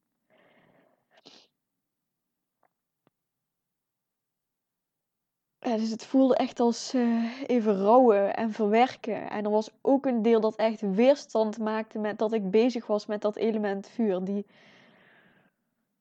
Dus 5.78 5.90
het 5.90 6.06
voelde 6.06 6.36
echt 6.36 6.60
als 6.60 6.94
uh, 6.94 7.32
even 7.48 7.78
rouwen 7.78 8.36
en 8.36 8.52
verwerken. 8.52 9.30
En 9.30 9.44
er 9.44 9.52
was 9.52 9.70
ook 9.82 10.06
een 10.06 10.22
deel 10.22 10.40
dat 10.40 10.56
echt 10.56 10.82
weerstand 10.82 11.58
maakte 11.58 12.00
met 12.00 12.18
dat 12.20 12.34
ik 12.34 12.52
bezig 12.52 12.88
was 12.88 13.06
met 13.06 13.22
dat 13.22 13.36
element 13.36 13.88
vuur. 13.88 14.24
Die, 14.24 14.46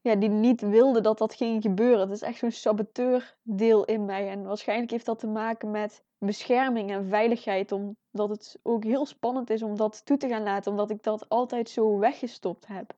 ja, 0.00 0.14
die 0.14 0.28
niet 0.28 0.60
wilde 0.60 1.00
dat 1.00 1.18
dat 1.18 1.34
ging 1.34 1.62
gebeuren. 1.62 2.00
Het 2.00 2.10
is 2.10 2.22
echt 2.22 2.38
zo'n 2.38 2.50
saboteurdeel 2.50 3.84
in 3.84 4.04
mij. 4.04 4.30
En 4.30 4.42
waarschijnlijk 4.42 4.90
heeft 4.90 5.06
dat 5.06 5.18
te 5.18 5.26
maken 5.26 5.70
met 5.70 6.02
bescherming 6.18 6.90
en 6.90 7.08
veiligheid. 7.08 7.72
Omdat 7.72 8.28
het 8.28 8.58
ook 8.62 8.84
heel 8.84 9.06
spannend 9.06 9.50
is 9.50 9.62
om 9.62 9.76
dat 9.76 10.06
toe 10.06 10.16
te 10.16 10.28
gaan 10.28 10.42
laten. 10.42 10.70
Omdat 10.70 10.90
ik 10.90 11.02
dat 11.02 11.28
altijd 11.28 11.68
zo 11.68 11.98
weggestopt 11.98 12.66
heb. 12.66 12.94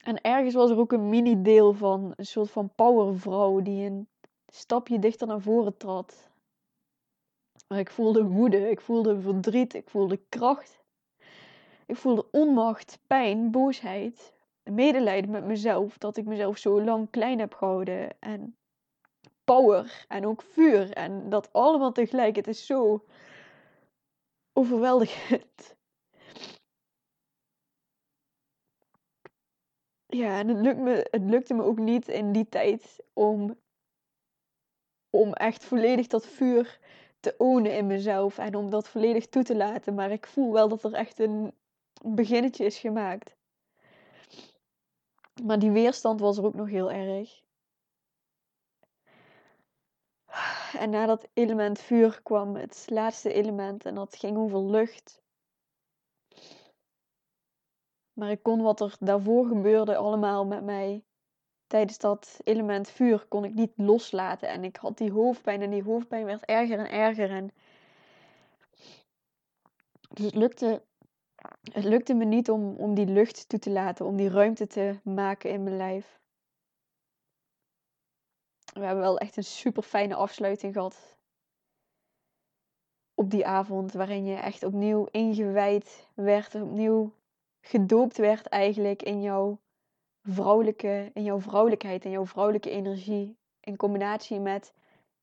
En 0.00 0.20
ergens 0.20 0.54
was 0.54 0.70
er 0.70 0.78
ook 0.78 0.92
een 0.92 1.08
mini-deel 1.08 1.72
van 1.72 2.12
een 2.16 2.26
soort 2.26 2.50
van 2.50 2.70
powervrouw 2.74 3.60
die 3.60 3.86
een 3.86 4.08
stapje 4.46 4.98
dichter 4.98 5.26
naar 5.26 5.40
voren 5.40 5.76
trad. 5.76 6.28
Ik 7.68 7.90
voelde 7.90 8.24
woede, 8.24 8.70
ik 8.70 8.80
voelde 8.80 9.20
verdriet, 9.20 9.74
ik 9.74 9.88
voelde 9.88 10.20
kracht. 10.28 10.80
Ik 11.86 11.96
voelde 11.96 12.26
onmacht, 12.30 12.98
pijn, 13.06 13.50
boosheid, 13.50 14.32
medelijden 14.62 15.30
met 15.30 15.44
mezelf 15.44 15.98
dat 15.98 16.16
ik 16.16 16.24
mezelf 16.24 16.58
zo 16.58 16.82
lang 16.82 17.10
klein 17.10 17.38
heb 17.38 17.54
gehouden. 17.54 18.16
En 18.20 18.56
power 19.44 20.04
en 20.08 20.26
ook 20.26 20.42
vuur. 20.42 20.92
En 20.92 21.28
dat 21.28 21.52
allemaal 21.52 21.92
tegelijk. 21.92 22.36
Het 22.36 22.46
is 22.46 22.66
zo 22.66 23.04
overweldigend. 24.52 25.78
Ja, 30.10 30.38
en 30.38 30.48
het, 30.48 30.60
lukt 30.60 30.78
me, 30.78 31.06
het 31.10 31.22
lukte 31.22 31.54
me 31.54 31.62
ook 31.62 31.78
niet 31.78 32.08
in 32.08 32.32
die 32.32 32.48
tijd 32.48 32.96
om, 33.12 33.58
om 35.10 35.32
echt 35.32 35.64
volledig 35.64 36.06
dat 36.06 36.26
vuur 36.26 36.78
te 37.20 37.34
ownen 37.38 37.76
in 37.76 37.86
mezelf 37.86 38.38
en 38.38 38.54
om 38.54 38.70
dat 38.70 38.88
volledig 38.88 39.28
toe 39.28 39.42
te 39.42 39.56
laten. 39.56 39.94
Maar 39.94 40.10
ik 40.10 40.26
voel 40.26 40.52
wel 40.52 40.68
dat 40.68 40.84
er 40.84 40.92
echt 40.92 41.18
een 41.18 41.52
beginnetje 42.04 42.64
is 42.64 42.78
gemaakt. 42.78 43.36
Maar 45.42 45.58
die 45.58 45.70
weerstand 45.70 46.20
was 46.20 46.38
er 46.38 46.44
ook 46.44 46.54
nog 46.54 46.68
heel 46.68 46.90
erg. 46.90 47.42
En 50.78 50.90
na 50.90 51.06
dat 51.06 51.28
element 51.32 51.80
vuur 51.80 52.20
kwam 52.22 52.56
het 52.56 52.84
laatste 52.88 53.32
element 53.32 53.84
en 53.84 53.94
dat 53.94 54.16
ging 54.16 54.36
over 54.36 54.64
lucht. 54.64 55.19
Maar 58.20 58.30
ik 58.30 58.42
kon 58.42 58.62
wat 58.62 58.80
er 58.80 58.96
daarvoor 58.98 59.46
gebeurde 59.46 59.96
allemaal 59.96 60.46
met 60.46 60.64
mij 60.64 61.04
tijdens 61.66 61.98
dat 61.98 62.40
element 62.44 62.90
vuur 62.90 63.26
kon 63.28 63.44
ik 63.44 63.54
niet 63.54 63.72
loslaten. 63.76 64.48
En 64.48 64.64
ik 64.64 64.76
had 64.76 64.98
die 64.98 65.12
hoofdpijn 65.12 65.62
en 65.62 65.70
die 65.70 65.82
hoofdpijn 65.82 66.24
werd 66.24 66.44
erger 66.44 66.78
en 66.78 66.90
erger. 66.90 67.30
En 67.30 67.50
dus 70.08 70.24
het 70.24 70.34
lukte, 70.34 70.82
het 71.72 71.84
lukte 71.84 72.14
me 72.14 72.24
niet 72.24 72.50
om, 72.50 72.76
om 72.76 72.94
die 72.94 73.06
lucht 73.06 73.48
toe 73.48 73.58
te 73.58 73.70
laten, 73.70 74.06
om 74.06 74.16
die 74.16 74.30
ruimte 74.30 74.66
te 74.66 75.00
maken 75.02 75.50
in 75.50 75.62
mijn 75.62 75.76
lijf. 75.76 76.20
We 78.72 78.84
hebben 78.84 79.02
wel 79.02 79.18
echt 79.18 79.36
een 79.36 79.44
super 79.44 79.82
fijne 79.82 80.14
afsluiting 80.14 80.72
gehad. 80.72 81.16
Op 83.14 83.30
die 83.30 83.46
avond, 83.46 83.92
waarin 83.92 84.24
je 84.24 84.36
echt 84.36 84.62
opnieuw 84.62 85.06
ingewijd 85.10 86.08
werd, 86.14 86.54
opnieuw 86.54 87.18
gedoopt 87.60 88.16
werd 88.16 88.46
eigenlijk 88.46 89.02
in 89.02 89.22
jouw 89.22 89.60
vrouwelijke, 90.22 91.10
in 91.14 91.22
jouw 91.22 91.40
vrouwelijkheid 91.40 92.04
en 92.04 92.10
jouw 92.10 92.26
vrouwelijke 92.26 92.70
energie. 92.70 93.38
In 93.60 93.76
combinatie 93.76 94.40
met 94.40 94.74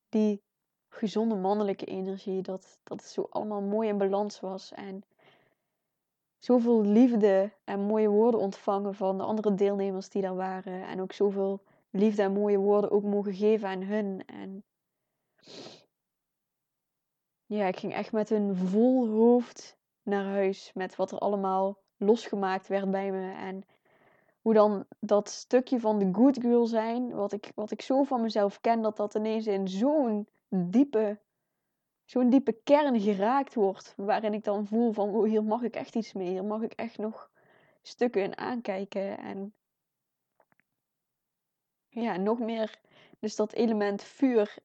die 0.08 0.42
gezonde 0.88 1.34
mannelijke 1.34 1.84
energie. 1.84 2.42
Dat, 2.42 2.78
dat 2.82 3.00
het 3.00 3.10
zo 3.10 3.26
allemaal 3.30 3.62
mooi 3.62 3.88
in 3.88 3.98
balans 3.98 4.40
was. 4.40 4.72
En 4.72 5.02
zoveel 6.38 6.82
liefde 6.82 7.52
en 7.64 7.80
mooie 7.80 8.08
woorden 8.08 8.40
ontvangen 8.40 8.94
van 8.94 9.16
de 9.16 9.24
andere 9.24 9.54
deelnemers 9.54 10.08
die 10.08 10.22
daar 10.22 10.36
waren. 10.36 10.86
En 10.86 11.00
ook 11.00 11.12
zoveel 11.12 11.62
liefde 11.90 12.22
en 12.22 12.32
mooie 12.32 12.58
woorden 12.58 12.90
ook 12.90 13.04
mogen 13.04 13.34
geven 13.34 13.68
aan 13.68 13.82
hun. 13.82 14.22
En 14.26 14.64
ja, 17.46 17.66
ik 17.66 17.78
ging 17.78 17.92
echt 17.92 18.12
met 18.12 18.30
een 18.30 18.56
vol 18.56 19.08
hoofd 19.08 19.78
naar 20.02 20.24
huis. 20.24 20.72
Met 20.74 20.96
wat 20.96 21.10
er 21.10 21.18
allemaal 21.18 21.78
losgemaakt 21.98 22.68
werd 22.68 22.90
bij 22.90 23.10
me. 23.10 23.32
En 23.32 23.64
hoe 24.40 24.54
dan 24.54 24.86
dat 25.00 25.28
stukje 25.28 25.80
van 25.80 25.98
de 25.98 26.08
good 26.12 26.40
girl 26.40 26.66
zijn, 26.66 27.10
wat 27.14 27.32
ik, 27.32 27.52
wat 27.54 27.70
ik 27.70 27.82
zo 27.82 28.02
van 28.02 28.20
mezelf 28.20 28.60
ken, 28.60 28.82
dat 28.82 28.96
dat 28.96 29.14
ineens 29.14 29.46
in 29.46 29.68
zo'n 29.68 30.28
diepe, 30.48 31.18
zo'n 32.04 32.30
diepe 32.30 32.52
kern 32.64 33.00
geraakt 33.00 33.54
wordt. 33.54 33.94
Waarin 33.96 34.34
ik 34.34 34.44
dan 34.44 34.66
voel 34.66 34.92
van, 34.92 35.08
oh, 35.08 35.24
hier 35.24 35.44
mag 35.44 35.62
ik 35.62 35.74
echt 35.74 35.94
iets 35.94 36.12
mee. 36.12 36.28
Hier 36.28 36.44
mag 36.44 36.62
ik 36.62 36.72
echt 36.72 36.98
nog 36.98 37.30
stukken 37.82 38.22
in 38.22 38.36
aankijken. 38.36 39.18
En 39.18 39.54
ja, 41.88 42.16
nog 42.16 42.38
meer 42.38 42.80
dus 43.18 43.36
dat 43.36 43.52
element 43.52 44.02
vuur 44.02 44.56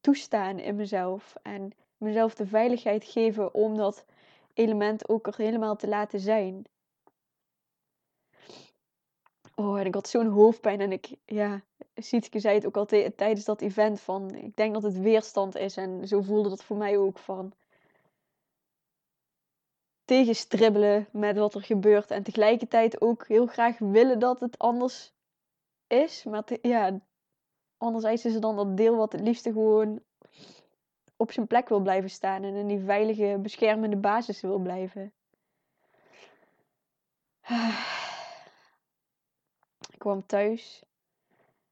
toestaan 0.00 0.58
in 0.58 0.76
mezelf. 0.76 1.36
En 1.42 1.72
mezelf 1.96 2.34
de 2.34 2.46
veiligheid 2.46 3.04
geven 3.04 3.54
om 3.54 3.76
dat 3.76 4.04
element 4.56 5.08
ook 5.08 5.26
er 5.26 5.36
helemaal 5.36 5.76
te 5.76 5.88
laten 5.88 6.20
zijn. 6.20 6.64
Oh, 9.54 9.78
en 9.80 9.86
ik 9.86 9.94
had 9.94 10.08
zo'n 10.08 10.26
hoofdpijn. 10.26 10.80
En 10.80 10.92
ik, 10.92 11.16
ja, 11.24 11.62
Sietske 11.94 12.40
zei 12.40 12.54
het 12.54 12.66
ook 12.66 12.76
al 12.76 12.86
tijdens 13.16 13.44
dat 13.44 13.60
event 13.60 14.00
van... 14.00 14.34
Ik 14.34 14.56
denk 14.56 14.74
dat 14.74 14.82
het 14.82 14.98
weerstand 14.98 15.56
is. 15.56 15.76
En 15.76 16.08
zo 16.08 16.20
voelde 16.20 16.48
dat 16.48 16.64
voor 16.64 16.76
mij 16.76 16.98
ook 16.98 17.18
van... 17.18 17.52
Tegenstribbelen 20.04 21.08
met 21.12 21.36
wat 21.36 21.54
er 21.54 21.62
gebeurt. 21.62 22.10
En 22.10 22.22
tegelijkertijd 22.22 23.00
ook 23.00 23.26
heel 23.26 23.46
graag 23.46 23.78
willen 23.78 24.18
dat 24.18 24.40
het 24.40 24.58
anders 24.58 25.12
is. 25.86 26.24
Maar 26.24 26.44
ja, 26.62 27.00
anderzijds 27.76 28.24
is 28.24 28.34
er 28.34 28.40
dan 28.40 28.56
dat 28.56 28.76
deel 28.76 28.96
wat 28.96 29.12
het 29.12 29.20
liefste 29.20 29.52
gewoon 29.52 30.00
op 31.16 31.32
zijn 31.32 31.46
plek 31.46 31.68
wil 31.68 31.80
blijven 31.80 32.10
staan. 32.10 32.42
En 32.42 32.54
in 32.54 32.66
die 32.66 32.84
veilige, 32.84 33.38
beschermende 33.42 33.96
basis 33.96 34.40
wil 34.40 34.58
blijven. 34.58 35.12
Ik 39.92 39.98
kwam 39.98 40.26
thuis 40.26 40.84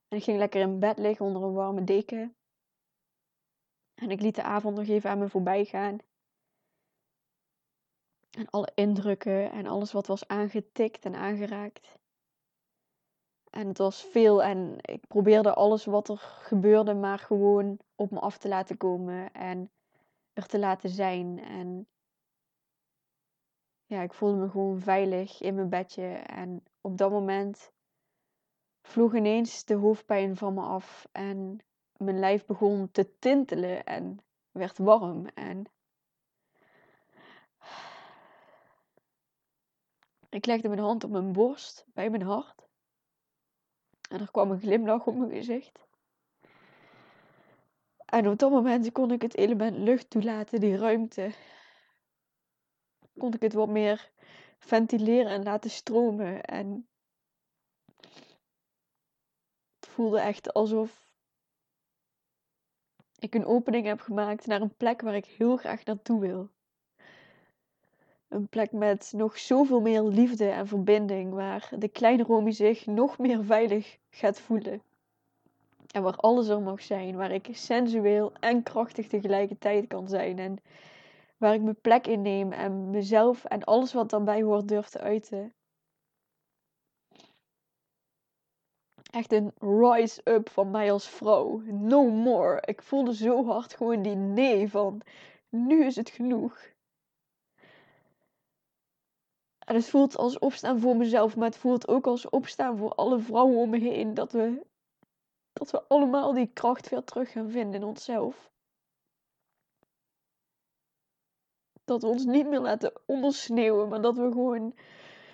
en 0.07 0.17
ik 0.17 0.23
ging 0.23 0.37
lekker 0.37 0.61
in 0.61 0.79
bed 0.79 0.97
liggen 0.97 1.25
onder 1.25 1.43
een 1.43 1.53
warme 1.53 1.83
deken. 1.83 2.35
En 3.95 4.11
ik 4.11 4.21
liet 4.21 4.35
de 4.35 4.43
avond 4.43 4.75
nog 4.75 4.87
even 4.87 5.09
aan 5.09 5.19
me 5.19 5.29
voorbij 5.29 5.65
gaan. 5.65 5.97
En 8.31 8.49
alle 8.49 8.71
indrukken 8.75 9.51
en 9.51 9.67
alles 9.67 9.91
wat 9.91 10.07
was 10.07 10.27
aangetikt 10.27 11.05
en 11.05 11.15
aangeraakt. 11.15 11.97
En 13.49 13.67
het 13.67 13.77
was 13.77 14.03
veel 14.03 14.43
en 14.43 14.77
ik 14.81 15.07
probeerde 15.07 15.53
alles 15.53 15.85
wat 15.85 16.09
er 16.09 16.17
gebeurde 16.17 16.93
maar 16.93 17.19
gewoon 17.19 17.79
op 17.95 18.11
me 18.11 18.19
af 18.19 18.37
te 18.37 18.47
laten 18.47 18.77
komen 18.77 19.33
en 19.33 19.71
er 20.33 20.45
te 20.45 20.59
laten 20.59 20.89
zijn. 20.89 21.39
En 21.39 21.87
ja, 23.85 24.01
ik 24.01 24.13
voelde 24.13 24.37
me 24.37 24.49
gewoon 24.49 24.79
veilig 24.79 25.41
in 25.41 25.55
mijn 25.55 25.69
bedje. 25.69 26.07
En 26.13 26.63
op 26.81 26.97
dat 26.97 27.11
moment 27.11 27.71
vloog 28.81 29.13
ineens 29.13 29.65
de 29.65 29.73
hoofdpijn 29.73 30.37
van 30.37 30.53
me 30.53 30.61
af 30.61 31.07
en 31.11 31.59
mijn 31.97 32.19
lijf 32.19 32.45
begon 32.45 32.91
te 32.91 33.17
tintelen 33.19 33.83
en 33.83 34.19
werd 34.51 34.77
warm. 34.77 35.27
En 35.27 35.65
ik 40.29 40.45
legde 40.45 40.67
mijn 40.67 40.79
hand 40.79 41.03
op 41.03 41.09
mijn 41.09 41.31
borst 41.31 41.85
bij 41.93 42.09
mijn 42.09 42.21
hart. 42.21 42.67
En 44.09 44.19
er 44.19 44.31
kwam 44.31 44.51
een 44.51 44.59
glimlach 44.59 45.05
op 45.05 45.15
mijn 45.15 45.31
gezicht. 45.31 45.84
En 48.05 48.27
op 48.27 48.39
dat 48.39 48.51
moment 48.51 48.91
kon 48.91 49.11
ik 49.11 49.21
het 49.21 49.35
element 49.35 49.77
lucht 49.77 50.09
toelaten, 50.09 50.59
die 50.59 50.77
ruimte. 50.77 51.31
Kon 53.17 53.33
ik 53.33 53.41
het 53.41 53.53
wat 53.53 53.69
meer 53.69 54.11
ventileren 54.59 55.31
en 55.31 55.43
laten 55.43 55.69
stromen. 55.69 56.43
En 56.43 56.87
het 59.79 59.89
voelde 59.89 60.19
echt 60.19 60.53
alsof 60.53 61.05
ik 63.19 63.35
een 63.35 63.45
opening 63.45 63.85
heb 63.85 63.99
gemaakt 63.99 64.45
naar 64.45 64.61
een 64.61 64.75
plek 64.75 65.01
waar 65.01 65.15
ik 65.15 65.25
heel 65.25 65.57
graag 65.57 65.85
naartoe 65.85 66.19
wil. 66.19 66.49
Een 68.27 68.47
plek 68.47 68.71
met 68.71 69.11
nog 69.15 69.39
zoveel 69.39 69.81
meer 69.81 70.01
liefde 70.01 70.49
en 70.49 70.67
verbinding, 70.67 71.33
waar 71.33 71.69
de 71.77 71.87
kleine 71.87 72.23
Romy 72.23 72.51
zich 72.51 72.85
nog 72.85 73.17
meer 73.17 73.43
veilig 73.43 73.97
gaat 74.09 74.39
voelen. 74.39 74.81
En 75.95 76.01
waar 76.01 76.15
alles 76.15 76.47
er 76.47 76.61
mag 76.61 76.81
zijn, 76.81 77.15
waar 77.15 77.31
ik 77.31 77.47
sensueel 77.51 78.33
en 78.39 78.63
krachtig 78.63 79.07
tegelijkertijd 79.07 79.87
kan 79.87 80.07
zijn. 80.07 80.39
En 80.39 80.57
waar 81.37 81.53
ik 81.53 81.61
mijn 81.61 81.81
plek 81.81 82.07
inneem 82.07 82.51
en 82.51 82.89
mezelf 82.89 83.45
en 83.45 83.63
alles 83.63 83.93
wat 83.93 84.09
daarbij 84.09 84.41
hoort 84.41 84.67
durf 84.67 84.89
te 84.89 84.99
uiten. 84.99 85.53
Echt 89.11 89.31
een 89.31 89.51
rise-up 89.59 90.49
van 90.49 90.71
mij 90.71 90.91
als 90.91 91.07
vrouw. 91.07 91.61
No 91.65 92.09
more. 92.09 92.61
Ik 92.65 92.81
voelde 92.81 93.15
zo 93.15 93.45
hard 93.45 93.73
gewoon 93.73 94.01
die 94.01 94.15
nee 94.15 94.69
van 94.69 95.01
nu 95.49 95.85
is 95.85 95.95
het 95.95 96.09
genoeg. 96.09 96.73
En 99.59 99.75
het 99.75 99.89
voelt 99.89 100.17
als 100.17 100.39
opstaan 100.39 100.79
voor 100.79 100.95
mezelf, 100.97 101.35
maar 101.35 101.47
het 101.47 101.57
voelt 101.57 101.87
ook 101.87 102.07
als 102.07 102.29
opstaan 102.29 102.77
voor 102.77 102.95
alle 102.95 103.19
vrouwen 103.19 103.57
om 103.57 103.69
me 103.69 103.79
heen. 103.79 104.13
Dat 104.13 104.31
we, 104.31 104.65
dat 105.55 105.71
we 105.71 105.83
allemaal 105.87 106.33
die 106.33 106.49
kracht 106.53 106.89
weer 106.89 107.03
terug 107.03 107.31
gaan 107.31 107.49
vinden 107.49 107.81
in 107.81 107.87
onszelf. 107.87 108.51
Dat 111.83 112.01
we 112.01 112.07
ons 112.07 112.25
niet 112.25 112.47
meer 112.47 112.59
laten 112.59 112.93
ondersneeuwen, 113.05 113.89
maar 113.89 114.01
dat 114.01 114.15
we 114.15 114.21
gewoon 114.21 114.75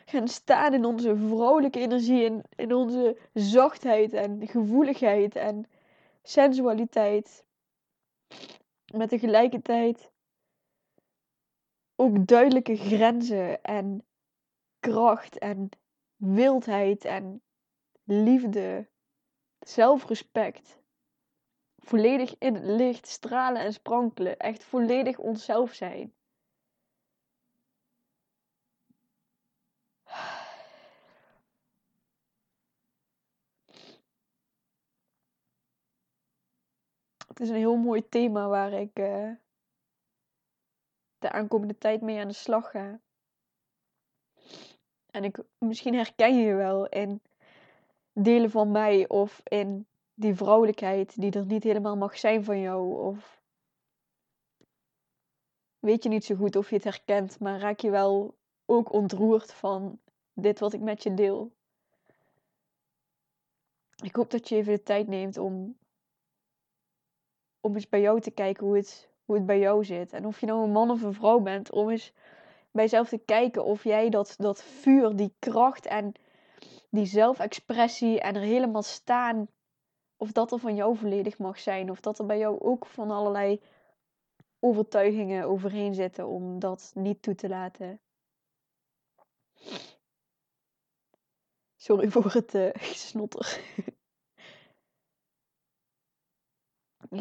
gaan 0.05 0.27
staan 0.27 0.73
in 0.73 0.85
onze 0.85 1.15
vrouwelijke 1.15 1.79
energie, 1.79 2.23
in, 2.23 2.43
in 2.55 2.73
onze 2.73 3.17
zachtheid 3.33 4.13
en 4.13 4.47
gevoeligheid 4.47 5.35
en 5.35 5.65
sensualiteit. 6.23 7.45
Met 8.93 9.09
tegelijkertijd 9.09 10.11
ook 11.95 12.27
duidelijke 12.27 12.75
grenzen 12.75 13.63
en 13.63 14.05
kracht 14.79 15.37
en 15.37 15.69
wildheid 16.15 17.05
en 17.05 17.41
liefde, 18.03 18.89
zelfrespect. 19.67 20.79
Volledig 21.77 22.35
in 22.37 22.53
het 22.53 22.63
licht 22.63 23.07
stralen 23.07 23.61
en 23.61 23.73
sprankelen. 23.73 24.37
Echt 24.37 24.63
volledig 24.63 25.17
onszelf 25.17 25.73
zijn. 25.73 26.13
Het 37.27 37.39
is 37.39 37.49
een 37.49 37.55
heel 37.55 37.75
mooi 37.75 38.09
thema 38.09 38.47
waar 38.47 38.73
ik 38.73 38.99
uh, 38.99 39.31
de 41.17 41.31
aankomende 41.31 41.77
tijd 41.77 42.01
mee 42.01 42.19
aan 42.19 42.27
de 42.27 42.33
slag 42.33 42.71
ga. 42.71 42.99
En 45.11 45.23
ik, 45.23 45.43
misschien 45.57 45.93
herken 45.93 46.37
je 46.37 46.53
wel 46.53 46.87
in 46.87 47.21
delen 48.13 48.49
van 48.49 48.71
mij 48.71 49.07
of 49.07 49.41
in 49.43 49.87
die 50.13 50.35
vrouwelijkheid 50.35 51.21
die 51.21 51.31
er 51.31 51.45
niet 51.45 51.63
helemaal 51.63 51.97
mag 51.97 52.17
zijn 52.17 52.43
van 52.43 52.59
jou? 52.59 53.05
Of 53.05 53.41
weet 55.79 56.03
je 56.03 56.09
niet 56.09 56.25
zo 56.25 56.35
goed 56.35 56.55
of 56.55 56.69
je 56.69 56.75
het 56.75 56.83
herkent, 56.83 57.39
maar 57.39 57.59
raak 57.59 57.79
je 57.79 57.89
wel 57.89 58.37
ook 58.65 58.91
ontroerd 58.91 59.53
van 59.53 59.99
dit 60.33 60.59
wat 60.59 60.73
ik 60.73 60.81
met 60.81 61.03
je 61.03 61.13
deel? 61.13 61.51
Ik 64.03 64.15
hoop 64.15 64.31
dat 64.31 64.49
je 64.49 64.55
even 64.55 64.73
de 64.73 64.83
tijd 64.83 65.07
neemt 65.07 65.37
om, 65.37 65.77
om 67.59 67.73
eens 67.75 67.89
bij 67.89 68.01
jou 68.01 68.21
te 68.21 68.31
kijken 68.31 68.65
hoe 68.65 68.75
het, 68.75 69.09
hoe 69.25 69.35
het 69.35 69.45
bij 69.45 69.59
jou 69.59 69.85
zit. 69.85 70.13
En 70.13 70.25
of 70.25 70.39
je 70.39 70.45
nou 70.45 70.63
een 70.63 70.71
man 70.71 70.91
of 70.91 71.01
een 71.01 71.13
vrouw 71.13 71.39
bent, 71.39 71.71
om 71.71 71.89
eens 71.89 72.13
bij 72.71 72.83
jezelf 72.83 73.09
te 73.09 73.17
kijken 73.17 73.63
of 73.63 73.83
jij 73.83 74.09
dat, 74.09 74.35
dat 74.37 74.63
vuur, 74.63 75.15
die 75.15 75.33
kracht 75.39 75.85
en 75.85 76.13
die 76.91 77.05
zelfexpressie 77.05 78.19
en 78.19 78.35
er 78.35 78.41
helemaal 78.41 78.83
staan, 78.83 79.47
of 80.17 80.31
dat 80.31 80.51
er 80.51 80.59
van 80.59 80.75
jou 80.75 80.97
volledig 80.97 81.37
mag 81.37 81.59
zijn. 81.59 81.91
Of 81.91 81.99
dat 81.99 82.19
er 82.19 82.25
bij 82.25 82.37
jou 82.37 82.59
ook 82.59 82.85
van 82.85 83.11
allerlei 83.11 83.61
overtuigingen 84.59 85.45
overheen 85.47 85.93
zitten 85.93 86.27
om 86.27 86.59
dat 86.59 86.91
niet 86.95 87.21
toe 87.21 87.35
te 87.35 87.49
laten. 87.49 87.99
Sorry 91.75 92.09
voor 92.11 92.31
het 92.31 92.53
uh, 92.53 92.69
gesnotter. 92.73 93.61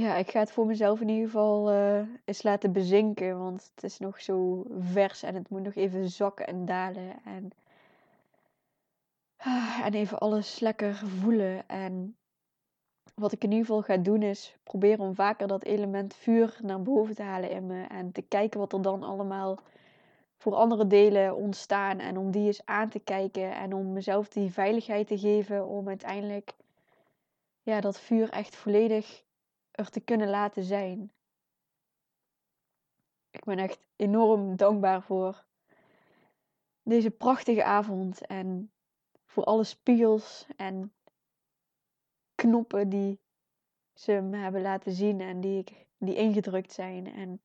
ja, 0.04 0.16
ik 0.16 0.30
ga 0.30 0.38
het 0.38 0.52
voor 0.52 0.66
mezelf 0.66 1.00
in 1.00 1.08
ieder 1.08 1.24
geval 1.24 1.72
uh, 1.72 2.02
eens 2.24 2.42
laten 2.42 2.72
bezinken. 2.72 3.38
Want 3.38 3.70
het 3.74 3.84
is 3.84 3.98
nog 3.98 4.20
zo 4.20 4.64
vers 4.78 5.22
en 5.22 5.34
het 5.34 5.48
moet 5.48 5.62
nog 5.62 5.74
even 5.74 6.08
zakken 6.08 6.46
en 6.46 6.64
dalen. 6.64 7.24
En, 7.24 7.50
en 9.84 9.94
even 9.94 10.18
alles 10.18 10.60
lekker 10.60 10.94
voelen. 10.94 11.68
En 11.68 12.16
wat 13.14 13.32
ik 13.32 13.44
in 13.44 13.50
ieder 13.50 13.66
geval 13.66 13.82
ga 13.82 13.96
doen 13.96 14.22
is 14.22 14.56
proberen 14.62 15.04
om 15.04 15.14
vaker 15.14 15.48
dat 15.48 15.64
element 15.64 16.14
vuur 16.14 16.58
naar 16.62 16.82
boven 16.82 17.14
te 17.14 17.22
halen 17.22 17.50
in 17.50 17.66
me. 17.66 17.84
En 17.84 18.12
te 18.12 18.22
kijken 18.22 18.60
wat 18.60 18.72
er 18.72 18.82
dan 18.82 19.02
allemaal 19.02 19.58
voor 20.36 20.54
andere 20.54 20.86
delen 20.86 21.36
ontstaan. 21.36 21.98
En 21.98 22.18
om 22.18 22.30
die 22.30 22.46
eens 22.46 22.64
aan 22.64 22.88
te 22.88 22.98
kijken. 22.98 23.54
En 23.54 23.74
om 23.74 23.92
mezelf 23.92 24.28
die 24.28 24.52
veiligheid 24.52 25.06
te 25.06 25.18
geven 25.18 25.66
om 25.66 25.88
uiteindelijk 25.88 26.54
ja, 27.62 27.80
dat 27.80 28.00
vuur 28.00 28.30
echt 28.30 28.56
volledig 28.56 29.24
er 29.70 29.90
te 29.90 30.00
kunnen 30.00 30.28
laten 30.28 30.62
zijn. 30.62 31.12
Ik 33.30 33.44
ben 33.44 33.58
echt 33.58 33.78
enorm 33.96 34.56
dankbaar 34.56 35.02
voor 35.02 35.44
deze 36.82 37.10
prachtige 37.10 37.64
avond 37.64 38.26
en 38.26 38.70
voor 39.30 39.44
alle 39.44 39.64
spiegels 39.64 40.46
en 40.56 40.94
knoppen 42.34 42.88
die 42.88 43.20
ze 43.92 44.12
me 44.12 44.36
hebben 44.36 44.62
laten 44.62 44.92
zien 44.92 45.20
en 45.20 45.40
die, 45.40 45.58
ik, 45.58 45.86
die 45.98 46.14
ingedrukt 46.14 46.72
zijn. 46.72 47.06
En, 47.06 47.42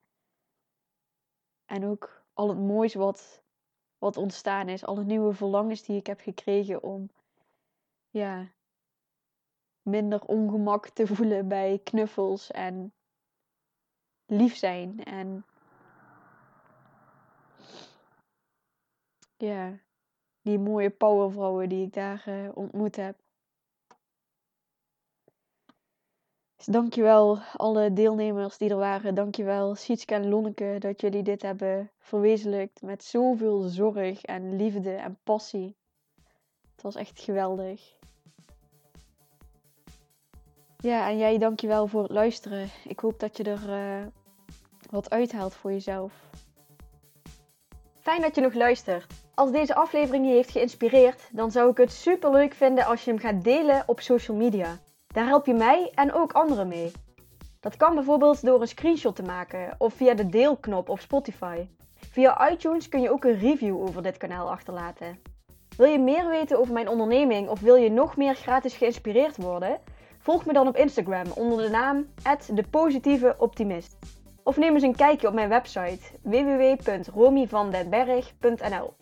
en 1.66 1.86
ook 1.86 2.26
al 2.34 2.50
het 2.50 2.58
moois 2.58 2.94
wat, 2.94 3.44
wat 3.98 4.18
ontstaan 4.18 4.70
is, 4.70 4.86
alle 4.86 5.04
nieuwe 5.04 5.34
verlangens 5.34 5.84
die 5.84 5.98
ik 5.98 6.08
heb 6.08 6.20
gekregen 6.20 6.84
om 6.84 7.10
ja, 8.10 8.52
minder 9.82 10.22
ongemak 10.22 10.90
te 10.90 11.08
voelen 11.16 11.48
bij 11.48 11.80
knuffels 11.84 12.52
en 12.52 12.94
lief 14.26 14.56
zijn 14.56 15.04
en 15.04 15.46
ja, 19.38 19.84
die 20.46 20.60
mooie 20.60 20.90
powervrouwen 20.90 21.70
die 21.70 21.86
ik 21.86 21.94
daar 21.94 22.26
uh, 22.28 22.50
ontmoet 22.54 22.96
heb. 22.96 23.16
Dus 26.56 26.66
dankjewel 26.66 27.38
alle 27.38 27.94
deelnemers 27.94 28.58
die 28.58 28.70
er 28.70 28.76
waren. 28.76 29.16
Dankjewel 29.16 29.76
Sietske 29.76 30.14
en 30.14 30.30
Lonneke 30.30 30.76
dat 30.80 31.02
jullie 31.02 31.24
dit 31.24 31.42
hebben 31.42 31.92
verwezenlijkt 32.00 32.82
met 32.82 33.04
zoveel 33.04 33.62
zorg 33.62 34.22
en 34.22 34.56
liefde 34.56 34.92
en 34.92 35.18
passie. 35.24 35.76
Het 36.72 36.82
was 36.82 36.96
echt 36.96 37.20
geweldig. 37.20 37.96
Ja, 40.78 41.10
en 41.10 41.18
jij 41.18 41.38
dankjewel 41.38 41.88
voor 41.88 42.02
het 42.02 42.12
luisteren. 42.12 42.70
Ik 42.84 43.00
hoop 43.00 43.20
dat 43.20 43.38
je 43.38 43.44
er 43.44 43.70
uh, 43.70 44.08
wat 44.90 45.10
uithaalt 45.10 45.54
voor 45.54 45.72
jezelf. 45.72 46.30
Fijn 48.06 48.22
dat 48.22 48.36
je 48.36 48.42
nog 48.42 48.54
luistert. 48.54 49.06
Als 49.34 49.52
deze 49.52 49.76
aflevering 49.76 50.26
je 50.26 50.32
heeft 50.32 50.52
geïnspireerd, 50.52 51.30
dan 51.32 51.52
zou 51.52 51.70
ik 51.70 51.78
het 51.78 51.92
super 51.92 52.32
leuk 52.32 52.54
vinden 52.54 52.86
als 52.86 53.04
je 53.04 53.12
hem 53.12 53.20
gaat 53.20 53.44
delen 53.44 53.84
op 53.86 54.00
social 54.00 54.38
media. 54.38 54.78
Daar 55.08 55.26
help 55.26 55.46
je 55.46 55.54
mij 55.54 55.92
en 55.96 56.14
ook 56.14 56.32
anderen 56.32 56.68
mee. 56.68 56.92
Dat 57.60 57.78
kan 57.78 57.96
bijvoorbeeld 57.96 58.46
door 58.46 58.62
een 58.62 58.68
screenshot 58.68 59.16
te 59.16 59.24
maken 59.24 59.76
of 59.78 59.94
via 59.94 60.14
de 60.14 60.30
deelknop 60.30 60.90
op 60.90 61.00
Spotify. 61.00 61.68
Via 61.96 62.52
iTunes 62.52 62.90
kun 62.90 63.02
je 63.02 63.12
ook 63.12 63.24
een 63.24 63.40
review 63.40 63.82
over 63.82 64.04
dit 64.04 64.18
kanaal 64.18 64.50
achterlaten. 64.52 65.22
Wil 65.78 65.88
je 65.88 66.00
meer 66.00 66.28
weten 66.28 66.60
over 66.60 66.74
mijn 66.74 66.90
onderneming 66.90 67.50
of 67.50 67.60
wil 67.60 67.76
je 67.76 67.92
nog 67.92 68.18
meer 68.18 68.36
gratis 68.36 68.76
geïnspireerd 68.76 69.38
worden? 69.38 69.80
Volg 70.20 70.46
me 70.46 70.54
dan 70.54 70.68
op 70.68 70.78
Instagram 70.78 71.26
onder 71.36 71.58
de 71.64 71.70
naam 71.70 72.08
@depositieveoptimist. 72.54 73.98
Of 74.48 74.58
neem 74.58 74.74
eens 74.74 74.84
een 74.84 74.96
kijkje 74.96 75.28
op 75.28 75.34
mijn 75.34 75.50
website 75.50 76.00
www.romyvandenberg.nl. 76.22 78.94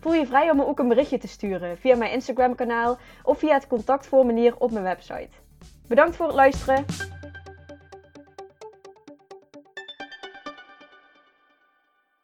Voel 0.00 0.14
je 0.14 0.26
vrij 0.26 0.50
om 0.50 0.56
me 0.56 0.66
ook 0.66 0.78
een 0.78 0.88
berichtje 0.88 1.18
te 1.18 1.28
sturen 1.28 1.78
via 1.78 1.96
mijn 1.96 2.12
Instagram 2.12 2.54
kanaal 2.54 2.98
of 3.22 3.38
via 3.38 3.54
het 3.54 3.66
contactformulier 3.66 4.54
op 4.58 4.70
mijn 4.70 4.84
website. 4.84 5.28
Bedankt 5.88 6.16
voor 6.16 6.26
het 6.26 6.34
luisteren. 6.34 6.84